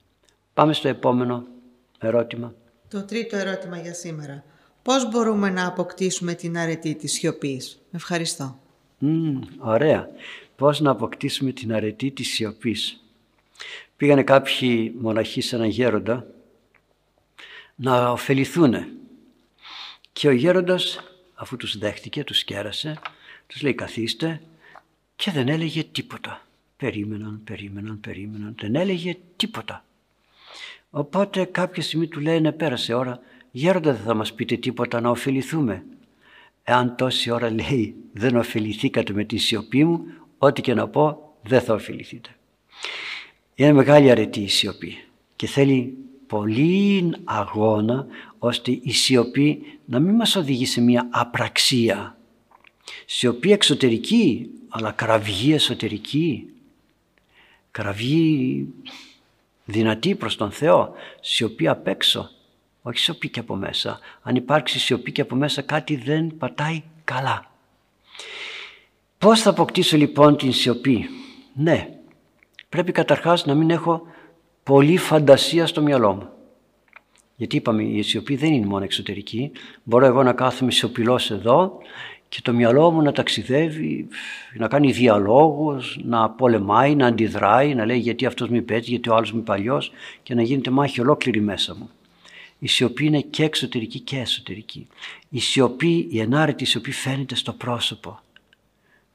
[0.54, 1.46] Πάμε στο επόμενο
[2.00, 2.54] ερώτημα.
[2.88, 4.44] Το τρίτο ερώτημα για σήμερα.
[4.84, 8.60] Πώς μπορούμε να αποκτήσουμε την αρετή της σιωπής; Ευχαριστώ.
[9.02, 10.10] Mm, ωραία.
[10.56, 13.04] Πώς να αποκτήσουμε την αρετή της σιωπής;
[13.98, 16.26] Πήγανε κάποιοι μοναχοί σε έναν γέροντα
[17.76, 18.76] να ωφεληθούν.
[20.14, 21.00] Και ο γέροντας
[21.34, 23.00] αφού τους δέχτηκε, τους κέρασε,
[23.48, 24.42] τους λέει καθίστε
[25.16, 26.42] και δεν έλεγε τίποτα.
[26.78, 29.84] Περίμεναν, περίμεναν, περίμεναν, δεν έλεγε τίποτα.
[30.90, 33.20] Οπότε κάποια στιγμή του λένε πέρασε ώρα,
[33.56, 35.84] γέροντα δεν θα μας πείτε τίποτα να ωφεληθούμε.
[36.64, 40.04] Εάν τόση ώρα λέει δεν ωφεληθήκατε με τη σιωπή μου,
[40.38, 42.30] ό,τι και να πω δεν θα ωφεληθείτε.
[43.56, 45.04] Είναι μεγάλη αρετή η σιωπή
[45.36, 45.98] και θέλει
[46.28, 48.08] πολύ αγώνα
[48.40, 52.18] ώστε η σιωπή να μην μας οδηγεί σε μια απραξία.
[53.06, 56.48] Σιωπή εξωτερική αλλά κραυγή εσωτερική.
[57.72, 58.68] Κραυγή
[59.66, 60.94] δυνατή προς τον Θεό.
[61.22, 62.30] Σιωπή απ' έξω.
[62.86, 64.00] Όχι σιωπή και από μέσα.
[64.22, 67.52] Αν υπάρξει σιωπή και από μέσα κάτι δεν πατάει καλά.
[69.18, 71.10] Πώς θα αποκτήσω λοιπόν την σιωπή;
[71.54, 71.90] Ναι,
[72.70, 74.02] πρέπει καταρχάς να μην έχω
[74.64, 76.30] πολύ φαντασία στο μυαλό μου.
[77.36, 79.52] Γιατί είπαμε η σιωπή δεν είναι μόνο εξωτερική.
[79.84, 81.78] Μπορώ εγώ να κάθομαι σιωπηλός εδώ
[82.30, 84.08] και το μυαλό μου να ταξιδεύει,
[84.54, 89.16] να κάνει διαλόγους, να πολεμάει, να αντιδράει, να λέει γιατί αυτός μη πέτει, γιατί ο
[89.16, 89.92] άλλος μη παλιός
[90.24, 91.90] και να γίνεται μάχη ολόκληρη μέσα μου.
[92.64, 94.88] Η σιωπή είναι και εξωτερική και εσωτερική.
[95.30, 98.20] Η σιωπή, η ενάρετη σιωπή φαίνεται στο πρόσωπο.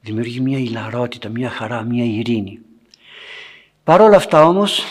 [0.01, 2.59] Δημιουργεί μια ηλαρότητα, μια χαρά, μια ειρήνη.
[3.83, 4.83] Παρ' όλα αυτά όμως,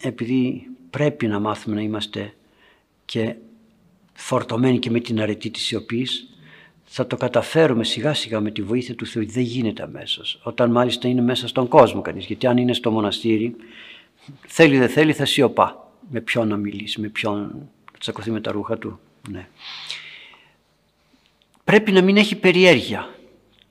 [0.00, 2.34] επειδή πρέπει να μάθουμε να είμαστε
[3.04, 3.34] και
[4.12, 6.28] φορτωμένοι και με την αρετή της σιωπής,
[6.84, 9.30] θα το καταφέρουμε σιγά σιγά με τη βοήθεια του Θεού.
[9.30, 10.40] Δεν γίνεται αμέσως.
[10.42, 12.26] Όταν μάλιστα είναι μέσα στον κόσμο κανείς.
[12.26, 13.56] Γιατί αν είναι στο μοναστήρι,
[14.46, 15.82] θέλει δεν θέλει θα σιωπά.
[16.10, 19.00] Με ποιον να μιλήσει, με ποιον να τσακωθεί με τα ρούχα του.
[19.30, 19.48] Ναι.
[21.64, 23.08] Πρέπει να μην έχει περιέργεια.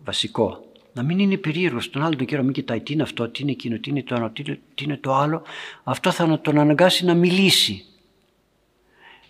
[0.04, 0.66] Βασικό.
[0.94, 3.52] Να μην είναι περίεργος στον άλλο τον καιρό, μην κοιτάει τι είναι αυτό, τι είναι
[3.52, 4.32] εκείνο, τι είναι το ένα,
[4.76, 5.42] τι είναι το άλλο.
[5.84, 7.86] Αυτό θα τον αναγκάσει να μιλήσει.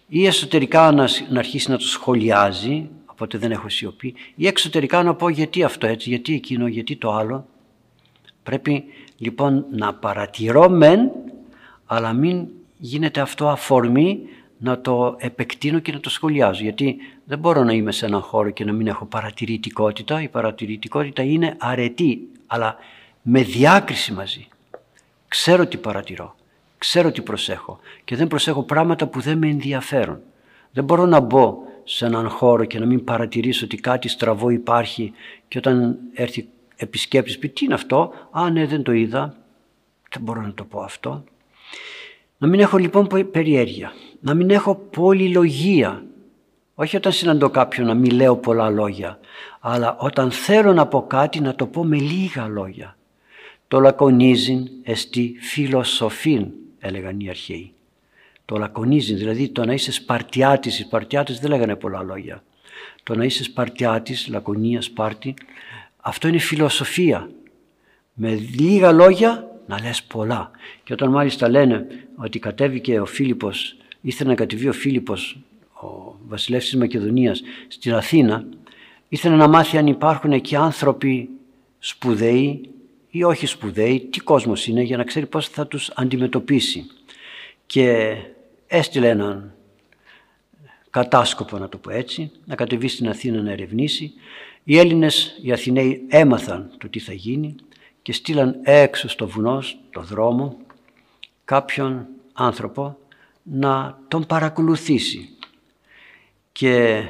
[0.08, 5.16] Ή εσωτερικά να, να αρχίσει να το σχολιάζει, οπότε δεν έχω σιωπή, ή εξωτερικά να
[5.16, 7.48] πω γιατί αυτό έτσι, γιατί εκείνο, γιατί το άλλο.
[8.44, 8.84] Πρέπει
[9.18, 11.12] λοιπόν να παρατηρώ μεν,
[11.86, 14.20] αλλά μην γίνεται αυτό αφορμή
[14.58, 16.64] να το επεκτείνω και να το σχολιάζω.
[16.64, 20.22] Γιατί δεν μπορώ να είμαι σε έναν χώρο και να μην έχω παρατηρητικότητα.
[20.22, 22.76] Η παρατηρητικότητα είναι αρετή, αλλά
[23.22, 24.48] με διάκριση μαζί.
[25.28, 26.36] Ξέρω τι παρατηρώ,
[26.78, 30.20] ξέρω τι προσέχω και δεν προσέχω πράγματα που δεν με ενδιαφέρουν.
[30.72, 35.14] Δεν μπορώ να μπω σε έναν χώρο και να μην παρατηρήσω ότι κάτι στραβό υπάρχει
[35.48, 39.36] και όταν έρθει επισκέπτης πει τι είναι αυτό, α ναι δεν το είδα,
[40.10, 41.24] δεν μπορώ να το πω αυτό.
[42.38, 46.04] Να μην έχω λοιπόν περιέργεια, να μην έχω πολυλογία,
[46.76, 49.20] όχι όταν συναντώ κάποιον να μην λέω πολλά λόγια,
[49.60, 52.98] αλλά όταν θέλω να πω κάτι να το πω με λίγα λόγια.
[53.68, 56.48] Το λακωνίζειν εστί φιλοσοφήν,
[56.80, 57.72] έλεγαν οι αρχαίοι.
[58.46, 62.44] Το λακωνίζειν, δηλαδή το να είσαι σπαρτιάτης, οι σπαρτιάτες δεν λέγανε πολλά λόγια.
[63.04, 65.34] Το να είσαι σπαρτιάτης, λακωνία, σπάρτη,
[65.98, 67.30] αυτό είναι φιλοσοφία.
[68.14, 70.52] Με λίγα λόγια να λες πολλά.
[70.84, 75.40] Και όταν μάλιστα λένε ότι κατέβηκε ο Φίλιππος, ήθελε να κατεβεί ο Φίλιππος,
[75.74, 78.46] ο βασιλεύς της Μακεδονίας, στην Αθήνα,
[79.10, 81.30] ήθελε να μάθει αν υπάρχουν εκεί άνθρωποι
[81.80, 82.70] σπουδαίοι
[83.10, 86.86] ή όχι σπουδαίοι, τι κόσμος είναι για να ξέρει πώς θα τους αντιμετωπίσει.
[87.66, 88.16] Και
[88.68, 89.54] έστειλε έναν
[90.90, 94.14] κατάσκοπο να το πω έτσι, να κατεβεί στην Αθήνα να ερευνήσει.
[94.64, 97.56] Οι Έλληνες, οι Αθηναίοι έμαθαν το τι θα γίνει
[98.02, 100.58] και στείλαν έξω στο βουνό, στο δρόμο,
[101.46, 102.98] κάποιον άνθρωπο
[103.52, 105.30] να τον παρακολουθήσει.
[106.52, 107.04] Και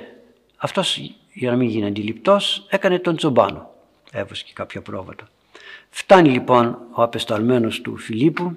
[0.58, 3.70] αυτός για να μην γίνει αντιληπτός έκανε τον τσομπάνο.
[4.12, 5.28] Έβωσε και κάποια πρόβατα.
[5.90, 8.56] Φτάνει λοιπόν ο απεσταλμένος του Φιλίππου,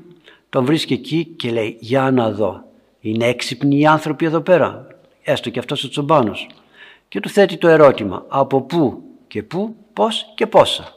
[0.49, 2.65] τον βρίσκει εκεί και λέει «Για να δω,
[3.01, 4.87] είναι έξυπνοι οι άνθρωποι εδώ πέρα,
[5.23, 6.49] έστω και αυτός ο τσομπάνος».
[7.09, 10.95] Και του θέτει το ερώτημα «Από πού και πού, πώς και πόσα».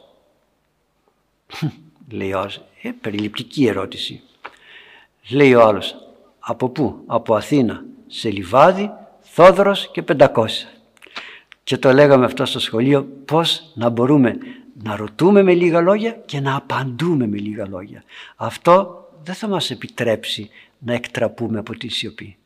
[2.10, 4.22] λέει ο άλλος, ε, περιληπτική ερώτηση.
[5.30, 6.03] Λέει ο άλλος
[6.46, 8.90] «Από πού, από Αθήνα, σε Λιβάδι,
[9.20, 10.68] Θόδωρος και Πεντακόσια».
[11.64, 14.38] Και το λέγαμε αυτό στο σχολείο πώς να μπορούμε
[14.82, 18.02] να ρωτούμε με λίγα λόγια και να απαντούμε με λίγα λόγια.
[18.36, 22.36] Αυτό δεν θα μας επιτρέψει να εκτραπούμε από τη σιωπή.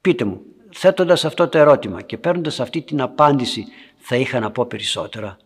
[0.00, 0.40] Πείτε μου,
[0.72, 3.64] θέτοντας αυτό το ερώτημα και παίρνοντας αυτή την απάντηση
[3.98, 5.36] θα είχα να πω περισσότερα;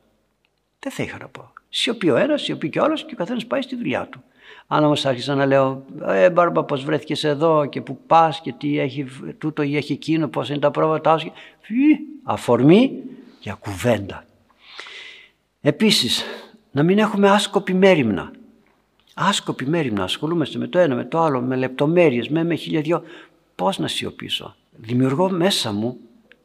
[0.79, 1.53] Δεν θα είχα να πω.
[1.69, 4.23] Σιωπή ο ένας, σιωπή και ο άλλος και ο καθένας πάει στη δουλειά του.
[4.67, 8.79] Αν όμως άρχισα να λέω, ε Μπάρμπα πώς βρέθηκες εδώ και που πας και τι
[8.79, 9.07] έχει
[9.39, 11.33] τούτο ή έχει εκείνο, πώς είναι τα πρόβατά σου.
[12.23, 13.03] Αφορμή
[13.41, 14.25] για κουβέντα.
[15.61, 16.25] Επίσης,
[16.71, 18.31] να μην έχουμε άσκοπη μέρημνα.
[19.15, 23.03] Άσκοπη μέρημνα, ασχολούμαστε με το ένα, με το άλλο, με λεπτομέρειες, με, με χίλια δυο.
[23.55, 25.97] Πώς να σιωπήσω; Δημιουργώ μέσα μου,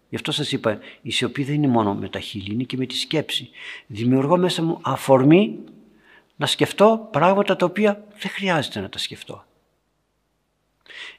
[0.09, 2.85] γι' αυτό σας είπα, η σιωπή δεν είναι μόνο με τα χείλη, είναι και με
[2.85, 3.49] τη σκέψη.
[3.87, 5.59] Δημιουργώ μέσα μου αφορμή
[6.37, 9.45] να σκεφτώ πράγματα τα οποία δεν χρειάζεται να τα σκεφτώ.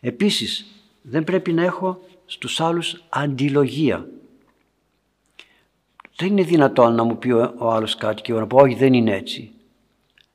[0.00, 0.66] Επίσης,
[1.02, 4.08] δεν πρέπει να έχω στους άλλους αντιλογία.
[6.16, 8.92] Δεν είναι δυνατόν να μου πει ο άλλος κάτι και εγώ να πω όχι δεν
[8.92, 9.52] είναι έτσι.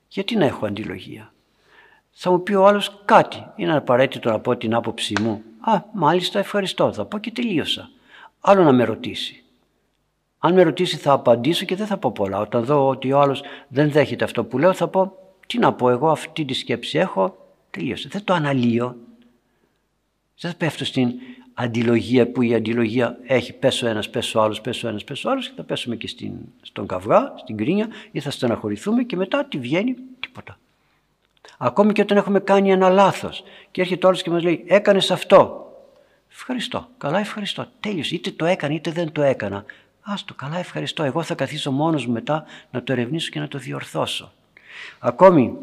[0.07, 1.33] Γιατί να έχω αντιλογία;
[2.11, 3.45] Θα μου πει ο άλλος κάτι.
[3.55, 5.43] Είναι απαραίτητο να πω την άποψή μου.
[5.59, 6.93] Α, μάλιστα ευχαριστώ.
[6.93, 7.89] Θα πω και τελείωσα.
[8.39, 9.42] Άλλο να με ρωτήσει.
[10.45, 12.39] Αν με ρωτήσει θα απαντήσω και δεν θα πω πολλά.
[12.39, 15.17] Όταν δω ότι ο άλλος δεν δέχεται αυτό που λέω θα πω
[15.47, 17.37] τι να πω εγώ αυτή τη σκέψη έχω.
[17.69, 18.07] Τελείωσε.
[18.11, 18.95] Δεν το αναλύω.
[20.39, 21.11] Δεν πέφτω στην
[21.53, 25.63] αντιλογία που η αντιλογία έχει πέσω ένας, πέσω άλλος, πέσω ένας, πέσω άλλος και θα
[25.63, 30.57] πέσουμε και στην, στον καυγά, στην κρίνια ή θα στεναχωρηθούμε και μετά τι βγαίνει, τίποτα.
[31.57, 35.67] Ακόμη και όταν έχουμε κάνει ένα λάθος και έρχεται όλος και μας λέει έκανες αυτό.
[36.31, 39.65] Ευχαριστώ, καλά ευχαριστώ, τέλειωσε, είτε το έκανα είτε δεν το έκανα.
[40.03, 43.57] Άστο, καλά ευχαριστώ, εγώ θα καθίσω μόνος μου μετά να το ερευνήσω και να το
[43.57, 44.31] διορθώσω.
[44.99, 45.57] Ακόμη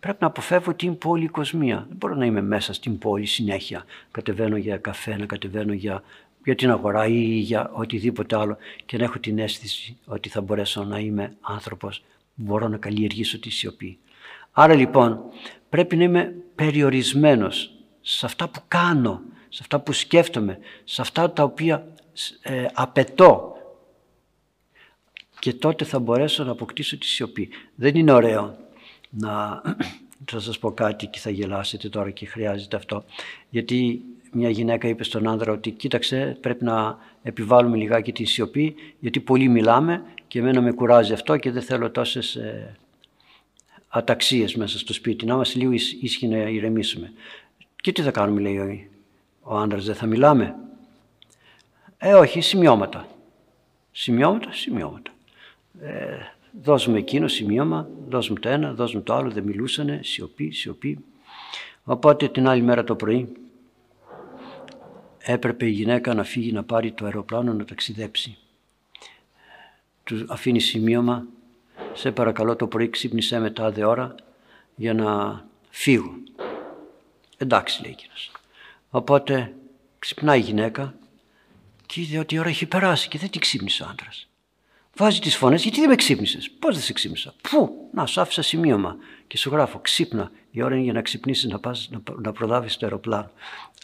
[0.00, 1.84] Πρέπει να αποφεύγω την πολυκοσμία.
[1.88, 3.84] Δεν μπορώ να είμαι μέσα στην πόλη συνέχεια.
[4.10, 6.02] Κατεβαίνω για καφέ, να κατεβαίνω για,
[6.44, 8.56] για την αγορά ή για οτιδήποτε άλλο
[8.86, 13.38] και να έχω την αίσθηση ότι θα μπορέσω να είμαι άνθρωπος που μπορώ να καλλιεργήσω
[13.38, 13.98] τη σιωπή.
[14.52, 15.20] Άρα λοιπόν
[15.68, 21.42] πρέπει να είμαι περιορισμένος σε αυτά που κάνω, σε αυτά που σκέφτομαι, σε αυτά τα
[21.42, 21.86] οποία
[22.42, 23.49] ε, απαιτώ
[25.40, 27.48] και τότε θα μπορέσω να αποκτήσω τη σιωπή.
[27.74, 28.56] Δεν είναι ωραίο
[29.10, 29.62] να
[30.30, 33.04] θα σας πω κάτι και θα γελάσετε τώρα και χρειάζεται αυτό.
[33.50, 39.20] Γιατί μια γυναίκα είπε στον άνδρα ότι κοίταξε πρέπει να επιβάλλουμε λιγάκι τη σιωπή γιατί
[39.20, 42.76] πολύ μιλάμε και εμένα με κουράζει αυτό και δεν θέλω τόσες ε,
[43.88, 45.24] αταξίες μέσα στο σπίτι.
[45.24, 47.12] Να είμαστε λίγο ήσυχοι να ηρεμήσουμε.
[47.76, 48.88] Και τι θα κάνουμε λέει ο,
[49.40, 50.54] ο άνδρας, δεν θα μιλάμε.
[51.98, 53.08] Ε όχι, σημειώματα.
[53.92, 55.10] Σημειώματα, σημειώματα.
[55.80, 56.16] Ε,
[56.62, 61.04] δώσουμε εκείνο σημείωμα, δώσουμε το ένα, δώσουμε το άλλο, δεν μιλούσανε, σιωπή, σιωπή.
[61.84, 63.32] Οπότε την άλλη μέρα το πρωί
[65.18, 68.38] έπρεπε η γυναίκα να φύγει να πάρει το αεροπλάνο να ταξιδέψει.
[70.04, 71.26] Του αφήνει σημείωμα
[71.92, 74.14] σε παρακαλώ το πρωί ξύπνησέ με τάδε ώρα
[74.74, 76.14] για να φύγω.
[77.36, 78.32] Εντάξει λέει εκείνος.
[78.90, 79.54] Οπότε
[79.98, 80.94] ξυπνάει η γυναίκα
[81.86, 84.29] και είδε ότι η ώρα έχει περάσει και δεν την ξύπνησε ο άντρας.
[84.96, 88.42] Βάζει τις φωνές, γιατί δεν με ξύπνησες, πώς δεν σε ξύπνησα, πού, να σου άφησα
[88.42, 92.32] σημείωμα και σου γράφω ξύπνα, η ώρα είναι για να ξυπνήσεις να, πας, να, να
[92.32, 93.30] προλάβεις το αεροπλάνο.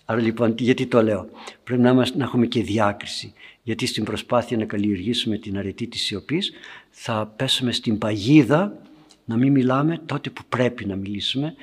[0.05, 1.29] Άρα λοιπόν γιατί το λέω,
[1.65, 3.33] πρέπει να, είμαστε, να έχουμε και διάκριση,
[3.63, 6.53] γιατί στην προσπάθεια να καλλιεργήσουμε την αρετή της σιωπής
[6.91, 8.79] θα πέσουμε στην παγίδα
[9.25, 11.55] να μην μιλάμε τότε που πρέπει να μιλήσουμε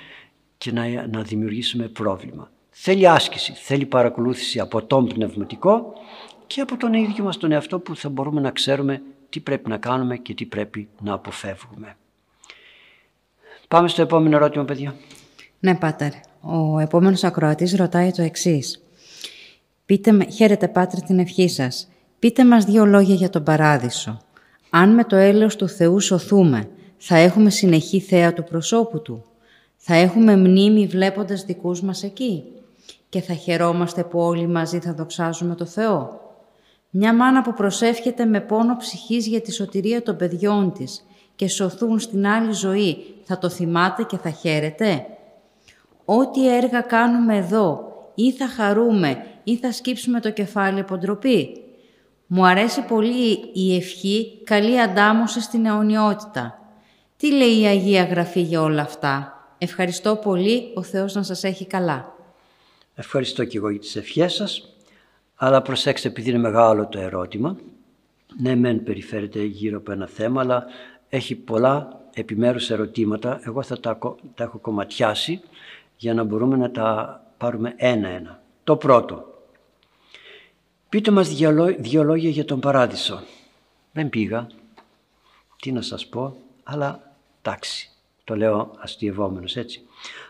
[0.58, 2.52] και να, να δημιουργήσουμε πρόβλημα.
[2.70, 5.94] Θέλει άσκηση, θέλει παρακολούθηση από τον πνευματικό
[6.48, 9.02] και από τον ίδιο μας τον εαυτό που θα μπορούμε να ξέρουμε
[9.34, 11.96] τι πρέπει να κάνουμε και τι πρέπει να αποφεύγουμε.
[13.68, 14.96] Πάμε στο επόμενο ερώτημα, παιδιά.
[15.60, 16.12] Ναι, Πάτερ.
[16.42, 18.84] Ο επόμενος ακροατής ρωτάει το εξής.
[19.86, 21.92] Πείτε, χαίρετε, Πάτερ, την ευχή σας.
[22.20, 24.22] Πείτε μας δύο λόγια για τον Παράδεισο.
[24.70, 29.26] Αν με το έλεος του Θεού σωθούμε, θα έχουμε συνεχή θέα του προσώπου Του.
[29.78, 32.44] Θα έχουμε μνήμη βλέποντας δικούς μας εκεί.
[33.10, 36.23] Και θα χαιρόμαστε που όλοι μαζί θα δοξάζουμε το Θεό.
[36.96, 42.00] Μια μάνα που προσεύχεται με πόνο ψυχής για τη σωτηρία των παιδιών της και σωθούν
[42.00, 45.06] στην άλλη ζωή, θα το θυμάται και θα χαίρεται;
[46.06, 51.64] Ό,τι έργα κάνουμε εδώ, ή θα χαρούμε ή θα σκύψουμε το κεφάλι από ντροπή;
[52.28, 56.60] Μου αρέσει πολύ η ευχή «Καλή αντάμωση στην αιωνιότητα».
[57.18, 61.66] Τι λέει η Αγία Γραφή για όλα αυτά; Ευχαριστώ πολύ, ο Θεός να σας έχει
[61.68, 62.14] καλά.
[62.96, 64.73] Ευχαριστώ και εγώ για τις ευχές σας.
[65.44, 67.58] Αλλά προσέξτε, επειδή είναι μεγάλο το ερώτημα,
[68.42, 70.66] ναι μεν περιφέρεται γύρω από ένα θέμα, αλλά
[71.10, 73.40] έχει πολλά επιμέρους ερωτήματα.
[73.44, 73.98] Εγώ θα τα,
[74.36, 75.42] τα έχω κομματιάσει
[75.98, 78.42] για να μπορούμε να τα πάρουμε ένα-ένα.
[78.64, 79.24] Το πρώτο.
[80.90, 81.36] Πείτε μας
[81.80, 83.20] δύο λόγια για τον Παράδεισο.
[83.92, 84.48] Δεν πήγα,
[85.62, 87.90] τι να σας πω, αλλά τάξη.
[88.24, 89.82] Το λέω αστειευόμενος έτσι.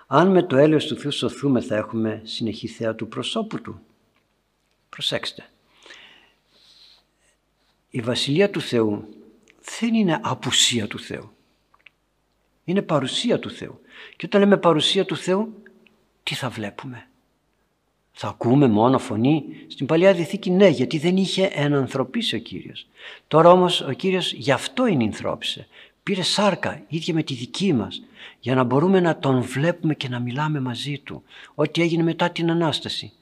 [0.08, 3.82] Αν με το έλεος του Θεού σωθούμε θα έχουμε συνεχή θέα του προσώπου Του.
[4.94, 5.46] Προσέξτε.
[7.90, 9.08] Η Βασιλεία του Θεού
[9.80, 11.32] δεν είναι απουσία του Θεού.
[12.64, 13.82] Είναι παρουσία του Θεού.
[14.16, 15.64] Και όταν λέμε παρουσία του Θεού,
[16.24, 17.08] τι θα βλέπουμε;
[18.12, 22.88] Θα ακούμε μόνο φωνή; Στην Παλιά Διθήκη ναι, γιατί δεν είχε ανθρωπίσει ο Κύριος.
[23.28, 25.68] Τώρα όμως ο Κύριος γι' αυτό είναι ενθρώπισε.
[26.04, 28.04] Πήρε σάρκα, ίδια με τη δική μας,
[28.40, 31.24] για να μπορούμε να τον βλέπουμε και να μιλάμε μαζί του.
[31.56, 33.14] Ό,τι έγινε μετά την Ανάσταση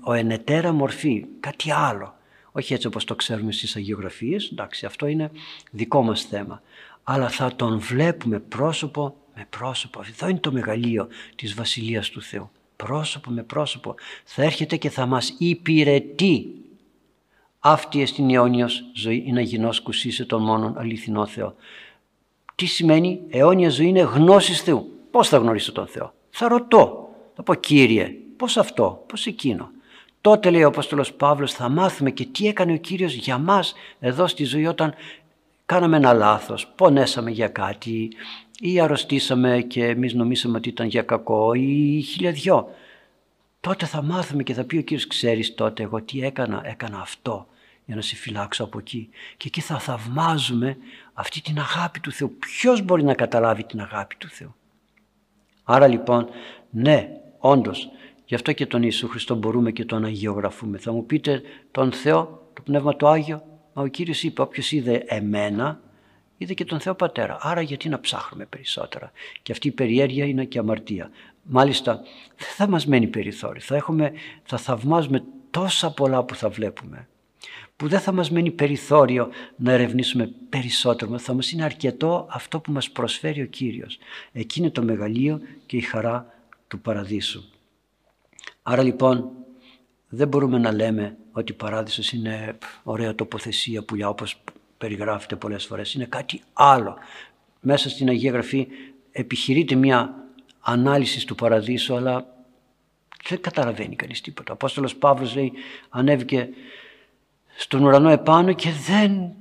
[0.00, 2.14] ο ενετέρα μορφή, κάτι άλλο.
[2.52, 5.30] Όχι έτσι όπως το ξέρουμε στις αγιογραφίες, εντάξει αυτό είναι
[5.70, 6.62] δικό μας θέμα.
[7.02, 10.00] Αλλά θα τον βλέπουμε πρόσωπο με πρόσωπο.
[10.00, 12.50] Αυτό είναι το μεγαλείο της Βασιλείας του Θεού.
[12.76, 13.94] Πρόσωπο με πρόσωπο.
[14.24, 16.46] Θα έρχεται και θα μας υπηρετεί.
[17.58, 21.54] Αυτή στην αιώνιος ζωή είναι αγινός κουσίσε τον μόνον αληθινό Θεό.
[22.54, 24.92] Τι σημαίνει; Αιώνια ζωή είναι γνώσης Θεού.
[25.10, 27.08] Πώς θα γνωρίσω τον Θεό; Θα ρωτώ.
[27.34, 29.70] Θα πω Κύριε Πώς αυτό, πώς εκείνο;
[30.20, 34.26] Τότε λέει ο Απόστολος Παύλος θα μάθουμε και τι έκανε ο Κύριος για μας εδώ
[34.26, 34.94] στη ζωή όταν
[35.66, 38.10] κάναμε ένα λάθος, πονέσαμε για κάτι
[38.60, 42.68] ή αρρωστήσαμε και εμείς νομίσαμε ότι ήταν για κακό ή χιλιαδιό.
[43.60, 47.46] Τότε θα μάθουμε και θα πει ο Κύριος ξέρεις τότε εγώ τι έκανα, έκανα αυτό
[47.84, 49.08] για να σε φυλάξω από εκεί.
[49.36, 50.76] Και εκεί θα θαυμάζουμε
[51.12, 52.36] αυτή την αγάπη του Θεού.
[52.38, 54.54] Ποιος μπορεί να καταλάβει την αγάπη του Θεού;
[55.64, 56.28] Άρα λοιπόν,
[56.70, 57.08] ναι,
[57.38, 57.88] όντως,
[58.24, 60.78] Γι' αυτό και τον Ιησού Χριστό μπορούμε και τον αγιογραφούμε.
[60.78, 65.04] Θα μου πείτε τον Θεό, το Πνεύμα το Άγιο; Μα ο Κύριος είπε όποιος είδε
[65.06, 65.80] εμένα
[66.38, 67.38] είδε και τον Θεό Πατέρα.
[67.40, 69.12] Άρα γιατί να ψάχνουμε περισσότερα;
[69.42, 71.10] Και αυτή η περιέργεια είναι και αμαρτία.
[71.42, 71.94] Μάλιστα
[72.36, 73.60] δεν θα μας μένει περιθώριο.
[73.60, 74.12] Θα, έχουμε,
[74.42, 77.08] θα θαυμάζουμε τόσα πολλά που θα βλέπουμε
[77.76, 81.18] που δεν θα μας μένει περιθώριο να ερευνήσουμε περισσότερο.
[81.18, 83.98] Θα μας είναι αρκετό αυτό που μας προσφέρει ο Κύριος.
[84.32, 86.34] Εκεί είναι το μεγαλείο και η χαρά
[86.68, 87.42] του παραδείσου.
[88.66, 89.30] Άρα λοιπόν
[90.08, 94.42] δεν μπορούμε να λέμε ότι η παράδεισος είναι ωραία τοποθεσία πουλιά όπως
[94.78, 95.94] περιγράφεται πολλές φορές.
[95.94, 96.96] Είναι κάτι άλλο.
[97.60, 98.66] Μέσα στην Αγία Γραφή
[99.12, 100.14] επιχειρείται μια
[100.60, 102.26] ανάλυση του παραδείσου αλλά
[103.28, 104.50] δεν καταλαβαίνει κανείς τίποτα.
[104.50, 105.52] Ο Απόστολος Παύλος λέει
[105.88, 106.48] ανέβηκε
[107.56, 109.32] στον ουρανό επάνω και δεν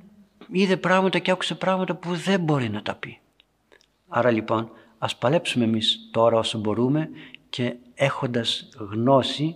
[0.52, 3.20] είδε πράγματα και άκουσε πράγματα που δεν μπορεί να τα πει.
[4.08, 7.10] Άρα λοιπόν ας παλέψουμε εμείς τώρα όσο μπορούμε
[7.50, 9.56] και έχοντας γνώση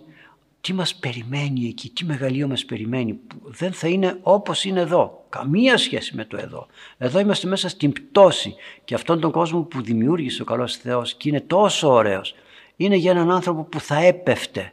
[0.60, 5.24] τι μας περιμένει εκεί, τι μεγαλείο μας περιμένει που δεν θα είναι όπως είναι εδώ.
[5.28, 6.66] Καμία σχέση με το εδώ.
[6.98, 11.28] Εδώ είμαστε μέσα στην πτώση και αυτόν τον κόσμο που δημιούργησε ο καλός Θεός και
[11.28, 12.34] είναι τόσο ωραίος
[12.76, 14.72] είναι για έναν άνθρωπο που θα έπεφτε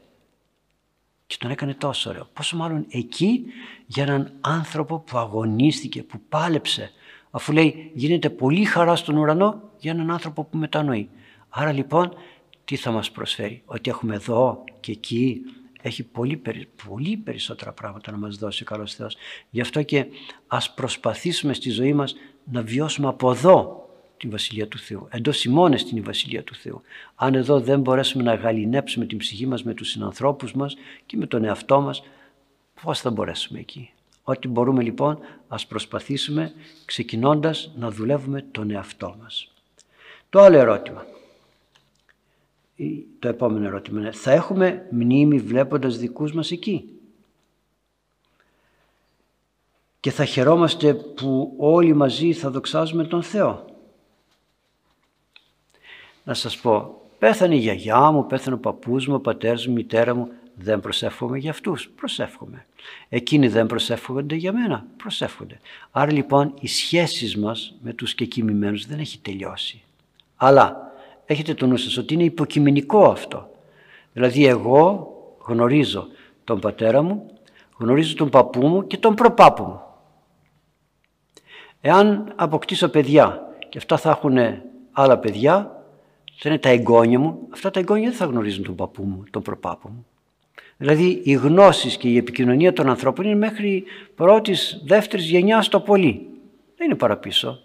[1.27, 2.27] και τον έκανε τόσο ωραίο.
[2.33, 3.45] Πόσο μάλλον εκεί
[3.85, 6.91] για έναν άνθρωπο που αγωνίστηκε, που πάλεψε.
[7.31, 11.09] Αφού λέει γίνεται πολύ χαρά στον ουρανό για έναν άνθρωπο που μετανοεί.
[11.49, 12.13] Άρα λοιπόν
[12.65, 13.61] τι θα μας προσφέρει.
[13.65, 15.41] Ότι έχουμε εδώ και εκεί
[15.81, 16.41] έχει πολύ,
[16.87, 19.15] πολύ περισσότερα πράγματα να μας δώσει ο καλός Θεός.
[19.49, 20.05] Γι' αυτό και
[20.47, 22.15] ας προσπαθήσουμε στη ζωή μας
[22.51, 25.07] να βιώσουμε από εδώ την Βασιλεία του Θεού.
[25.09, 26.81] Εντός ημώνες την Βασιλεία του Θεού.
[27.15, 31.25] Αν εδώ δεν μπορέσουμε να γαλινέψουμε την ψυχή μας με τους συνανθρώπους μας και με
[31.25, 32.03] τον εαυτό μας,
[32.81, 33.89] πώς θα μπορέσουμε εκεί.
[34.23, 36.53] Ό,τι μπορούμε λοιπόν ας προσπαθήσουμε
[36.85, 39.51] ξεκινώντας να δουλεύουμε τον εαυτό μας.
[40.29, 41.05] Το άλλο ερώτημα.
[43.19, 46.89] Το επόμενο ερώτημα είναι θα έχουμε μνήμη βλέποντας δικούς μας εκεί;
[49.99, 53.65] Και θα χαιρόμαστε που όλοι μαζί θα δοξάζουμε τον Θεό;
[56.23, 59.75] Να σας πω, πέθανε η γιαγιά μου, πέθανε ο παππούς μου, ο πατέρας μου, η
[59.75, 62.65] μητέρα μου, δεν προσεύχομαι για αυτούς, προσεύχομαι.
[63.09, 65.59] Εκείνοι δεν προσεύχονται για μένα, προσεύχονται.
[65.91, 69.81] Άρα λοιπόν οι σχέσεις μας με τους κεκοιμημένους δεν έχει τελειώσει.
[70.35, 70.93] Αλλά
[71.25, 73.49] έχετε το νου σας ότι είναι υποκειμενικό αυτό.
[74.13, 76.07] Δηλαδή εγώ γνωρίζω
[76.43, 77.25] τον πατέρα μου,
[77.77, 79.79] γνωρίζω τον παππού μου και τον προπάπου μου.
[81.81, 84.37] Εάν αποκτήσω παιδιά και αυτά θα έχουν
[84.91, 85.83] άλλα παιδιά,
[86.37, 89.41] θα είναι τα εγγόνια μου, αυτά τα εγγόνια δεν θα γνωρίζουν τον παππού μου, τον
[89.41, 90.05] προπάπου μου.
[90.77, 93.83] Δηλαδή οι γνώσεις και η επικοινωνία των ανθρώπων είναι μέχρι
[94.15, 96.27] πρώτης, δεύτερης γενιάς το πολύ.
[96.77, 97.59] Δεν είναι παραπίσω.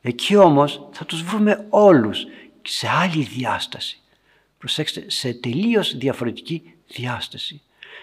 [0.00, 2.24] Εκεί όμως θα τους βρούμε όλους
[2.64, 4.00] σε άλλη διάσταση.
[4.58, 7.62] Προσέξτε, σε τελείως διαφορετική διάσταση.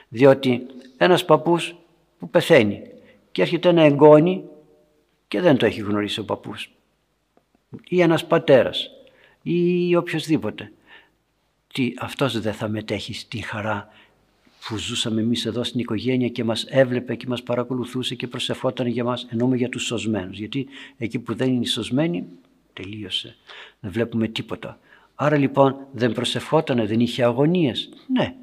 [0.10, 0.66] Διότι
[0.98, 1.76] ένας παππούς
[2.20, 2.82] που πεθαίνει
[3.32, 4.44] και έρχεται ένα εγγόνι
[5.28, 6.72] και δεν το έχει γνωρίσει ο παππούς
[7.88, 8.90] ή ένας πατέρας
[9.42, 10.72] ή οποιοδήποτε.
[11.74, 13.90] Τι, αυτός δεν θα μετέχει στην χαρά
[14.68, 19.04] που ζούσαμε εμείς εδώ στην οικογένεια και μας έβλεπε και μας παρακολουθούσε και προσευχόταν για
[19.04, 20.38] μας, εννοούμε για τους σωσμένους.
[20.38, 22.26] Γιατί εκεί που δεν είναι οι σωσμένοι,
[22.74, 23.36] τελείωσε.
[23.80, 24.80] Δεν βλέπουμε τίποτα.
[25.16, 27.90] Άρα λοιπόν δεν προσευχόταν, δεν είχε αγωνίες.
[28.08, 28.36] Ναι.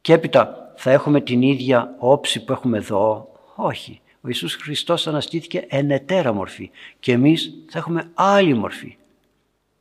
[0.00, 4.00] Και έπειτα θα έχουμε την ίδια όψη που έχουμε εδώ; Όχι.
[4.20, 8.96] Ο Ιησούς Χριστός αναστήθηκε ενετέρα μορφή και εμείς θα έχουμε άλλη μορφή.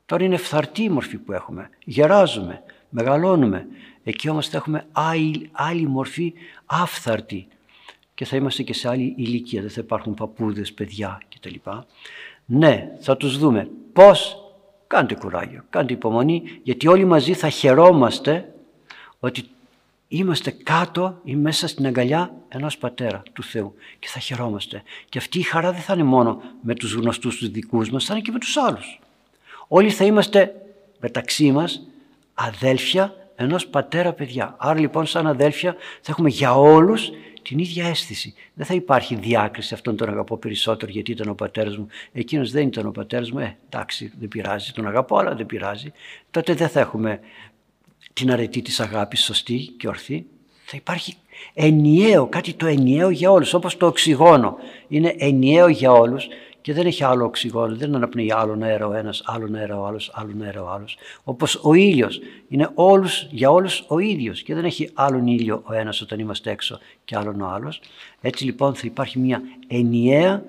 [0.06, 1.70] Τώρα είναι φθαρτή η μορφή που έχουμε.
[1.86, 3.68] Γεράζουμε, μεγαλώνουμε.
[4.04, 6.34] Εκεί όμως θα έχουμε άλλη, άλλη μορφή
[6.66, 7.48] άφθαρτη
[8.14, 9.62] και θα είμαστε και σε άλλη ηλικία.
[9.62, 11.70] Δεν θα υπάρχουν παππούδες, παιδιά κτλ.
[12.46, 13.70] Ναι, θα τους δούμε.
[13.94, 14.38] Πώς;
[14.88, 18.54] Κάντε κουράγιο, κάντε υπομονή, γιατί όλοι μαζί θα χαιρόμαστε
[19.20, 19.44] ότι
[20.08, 24.84] είμαστε κάτω ή μέσα στην αγκαλιά ενός πατέρα του Θεού και θα χαιρόμαστε.
[25.10, 28.14] Και αυτή η χαρά δεν θα είναι μόνο με τους γνωστούς τους δικούς μας, θα
[28.14, 29.00] είναι και με τους άλλους.
[29.68, 30.56] Όλοι θα είμαστε
[31.00, 31.82] μεταξύ μας
[32.34, 34.56] αδέλφια ενός πατέρα παιδιά.
[34.58, 37.10] Άρα λοιπόν σαν αδέλφια θα έχουμε για όλους
[37.44, 38.34] την ίδια αίσθηση.
[38.54, 41.88] Δεν θα υπάρχει διάκριση αυτόν τον αγαπώ περισσότερο γιατί ήταν ο πατέρας μου.
[42.12, 43.40] Εκείνος δεν ήταν ο πατέρας μου.
[43.40, 44.72] Ε, εντάξει, δεν πειράζει.
[44.72, 45.92] Τον αγαπώ, αλλά δεν πειράζει.
[46.32, 47.20] Τότε δεν θα έχουμε
[48.14, 50.26] την αρετή της αγάπης σωστή και ορθή.
[50.66, 51.16] Θα υπάρχει
[51.54, 54.58] ενιαίο, κάτι το ενιαίο για όλους, όπως το οξυγόνο.
[54.88, 56.28] Είναι ενιαίο για όλους
[56.64, 60.12] και δεν έχει άλλο οξυγόνο, δεν αναπνέει άλλον αέρα ο ένας, άλλον αέρα ο άλλος,
[60.14, 60.98] άλλον αέρα ο άλλος.
[61.24, 65.74] Όπως ο ήλιος είναι όλους, για όλους ο ίδιος και δεν έχει άλλον ήλιο ο
[65.74, 67.82] ένας όταν είμαστε έξω και άλλον ο άλλος.
[68.22, 70.44] Έτσι λοιπόν θα υπάρχει μια ενιαία,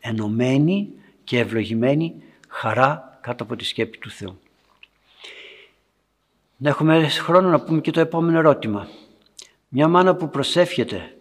[0.00, 0.88] ενωμένη
[1.24, 2.14] και ευλογημένη
[2.48, 4.38] χαρά κάτω από τη σκέπη του Θεού.
[6.56, 8.88] Να έχουμε χρόνο να πούμε και το επόμενο ερώτημα.
[9.68, 11.16] Μια μάνα που προσεύχεται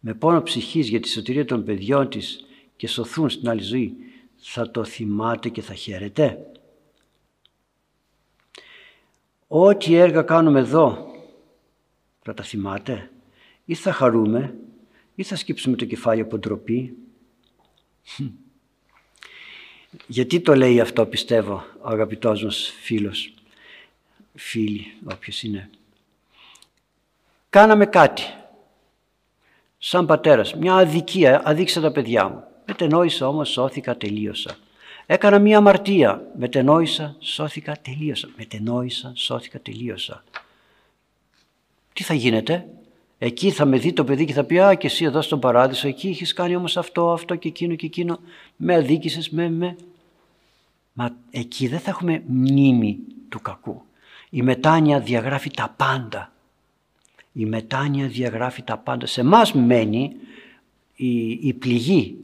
[0.00, 2.44] με πόνο ψυχής για τη σωτηρία των παιδιών της
[2.84, 3.96] και σωθούν στην άλλη ζωή,
[4.36, 6.46] θα το θυμάται και θα χαίρεται.
[9.48, 11.12] Ό,τι έργα κάνουμε εδώ,
[12.22, 13.10] θα τα θυμάται
[13.64, 14.54] ή θα χαρούμε
[15.14, 16.96] ή θα σκύψουμε το κεφάλι από ντροπή.
[20.06, 23.34] Γιατί το λέει αυτό πιστεύω ο αγαπητός μας φίλος,
[24.34, 25.70] φίλη, όποιος είναι.
[27.50, 28.22] Κάναμε κάτι,
[29.78, 32.48] σαν πατέρας, μια αδικία, αδείξα τα παιδιά μου.
[32.66, 34.56] Μετενόησα όμως, σώθηκα, τελείωσα.
[35.06, 36.26] Έκανα μία αμαρτία.
[36.38, 38.28] Μετενόησα, σώθηκα, τελείωσα.
[38.36, 40.24] Μετενόησα, σώθηκα, τελείωσα.
[41.92, 42.66] Τι θα γίνεται;
[43.18, 45.88] Εκεί θα με δει το παιδί και θα πει «Α, και εσύ εδώ στον παράδεισο,
[45.88, 48.18] εκεί έχεις κάνει όμως αυτό, αυτό και εκείνο και εκείνο,
[48.56, 49.76] με αδίκησες, με, με».
[50.92, 52.98] Μα εκεί δεν θα έχουμε μνήμη
[53.28, 53.82] του κακού.
[54.30, 56.32] Η μετάνοια διαγράφει τα πάντα.
[57.32, 59.06] Η μετάνοια διαγράφει τα πάντα.
[59.06, 60.16] Σε μας μένει
[60.94, 62.23] η, η πληγή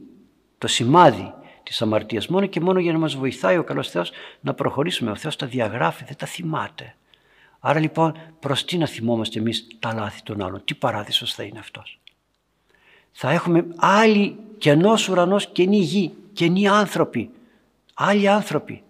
[0.61, 1.33] το σημάδι
[1.63, 5.11] της αμαρτίας μόνο και μόνο για να μας βοηθάει ο καλός Θεός να προχωρήσουμε.
[5.11, 6.95] Ο Θεός τα διαγράφει, δεν τα θυμάται.
[7.59, 11.59] Άρα λοιπόν προς τι να θυμόμαστε εμείς τα λάθη των άλλων; Τι παράδεισος θα είναι
[11.59, 11.99] αυτός;
[13.11, 16.13] Θα έχουμε άλλη κενός ουρανός καινή γη.
[16.33, 17.29] καινοί άνθρωποι,
[17.93, 18.83] άλλοι άνθρωποι,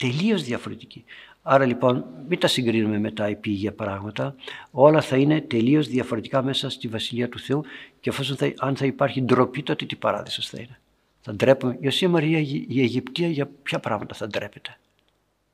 [0.00, 1.04] τελείως διαφορετικοί.
[1.42, 4.34] Άρα λοιπόν μην τα συγκρίνουμε με τα επίγεια πράγματα,
[4.70, 7.64] όλα θα είναι τελείως διαφορετικά μέσα στη Βασιλεία του Θεού
[8.00, 10.76] και εφόσον θα, αν θα υπάρχει ντροπή τότε τι παράδεισος θα είναι;
[11.24, 11.76] Θα ντρέπουμε.
[11.80, 14.78] Η Οσία Μαρία η Αιγυπτία για ποια πράγματα θα ντρέπεται;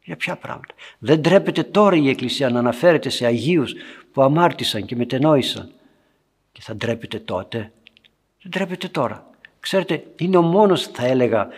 [0.05, 3.75] Για ποια πράγματα; Δεν ντρέπεται τώρα η Εκκλησία να αναφέρεται σε Αγίους
[4.12, 5.71] που αμάρτησαν και μετενόησαν.
[6.53, 7.73] Και θα ντρέπεται τότε;
[8.43, 9.31] Δεν ντρέπεται τώρα.
[9.61, 11.49] Ξέρετε, είναι ο μόνος θα έλεγα,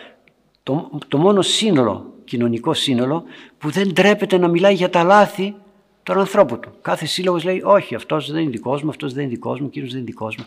[0.63, 3.23] το, το μόνος σύνολο, κοινωνικό σύνολο
[3.57, 5.55] που δεν ντρέπεται να μιλάει για τα λάθη
[6.03, 6.71] των ανθρώπων του.
[6.81, 9.89] Κάθε σύλλογος λέει όχι αυτός δεν είναι δικός μου, αυτός δεν είναι δικός μου, εκείνος
[9.89, 10.45] δεν είναι δικός μου.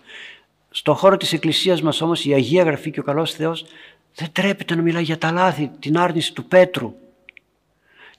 [0.77, 3.65] Στον χώρο της Εκκλησίας μας όμως η Αγία Γραφή και ο καλός Θεός
[4.15, 6.95] δεν τρέπεται να μιλάει για τα λάθη, την άρνηση του Πέτρου,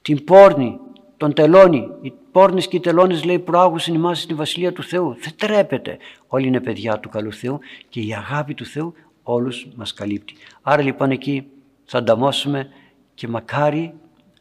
[0.01, 0.79] την πόρνη,
[1.17, 1.87] τον τελώνη.
[2.01, 5.17] Οι πόρνες και οι τελώνες λέει προάγουσαν εμάς στη Βασιλεία του Θεού.
[5.19, 5.97] Δεν τρέπεται.
[6.27, 8.93] Όλοι είναι παιδιά του καλού Θεού και η αγάπη του Θεού
[9.23, 10.33] όλους μας καλύπτει.
[10.61, 11.47] Άρα λοιπόν εκεί
[11.85, 12.69] θα ανταμώσουμε
[13.13, 13.93] και μακάρι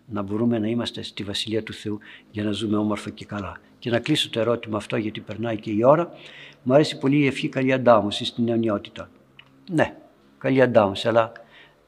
[0.06, 1.98] να μπορούμε να είμαστε στη Βασιλεία του Θεού
[2.30, 3.60] για να ζούμε όμορφα και καλά.
[3.84, 6.12] Και να κλείσω το ερώτημα αυτό γιατί περνάει και η ώρα.
[6.62, 9.10] Μου αρέσει πολύ η ευχή καλή αντάμωση στην αιωνιότητα.
[9.70, 9.96] Ναι,
[10.38, 11.32] καλή αντάμωση, αλλά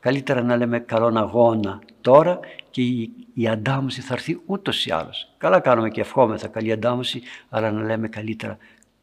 [0.00, 2.40] καλύτερα να λέμε καλόν αγώνα τώρα
[2.70, 5.34] και η, η αντάμωση θα έρθει ούτως ή άλλως.
[5.38, 8.58] Καλά κάνουμε και ευχόμεθα καλή αντάμωση, αλλά να λέμε καλύτερα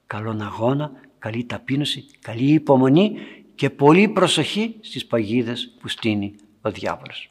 [0.07, 3.15] καλόν αγώνα, καλή ταπείνωση, καλή υπομονή
[3.55, 7.29] και πολύ προσοχή στις παγίδες που στείνει ο διάβολος.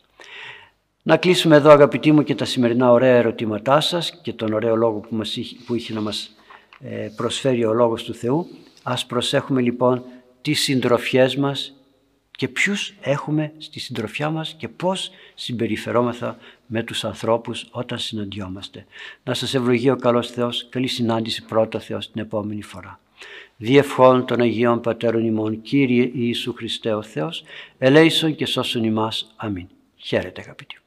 [1.05, 4.98] Να κλείσουμε εδώ αγαπητοί μου και τα σημερινά ωραία ερωτήματά σας και τον ωραίο λόγο
[4.98, 6.34] που, μας είχε, που είχε να μας
[6.80, 8.46] ε, προσφέρει ο Λόγος του Θεού.
[8.82, 10.03] Ας προσέχουμε λοιπόν
[10.42, 11.74] τις συντροφιές μας
[12.30, 16.36] και ποιους έχουμε στη συντροφιά μας και πώς συμπεριφερόμεθα
[16.66, 18.86] με τους ανθρώπους όταν συναντιόμαστε.
[19.24, 23.00] Να σας ευλογεί ο καλός Θεός, καλή συνάντηση πρώτα Θεός την επόμενη φορά.
[23.57, 27.44] Διευχών των Αγίων Πατέρων ημών, Κύριε Ιησού Χριστέ ο Θεός,
[27.78, 29.32] ελέησον και σώσον ημάς.
[29.36, 29.66] Αμήν.
[29.96, 30.82] Χαίρετε αγαπητοί.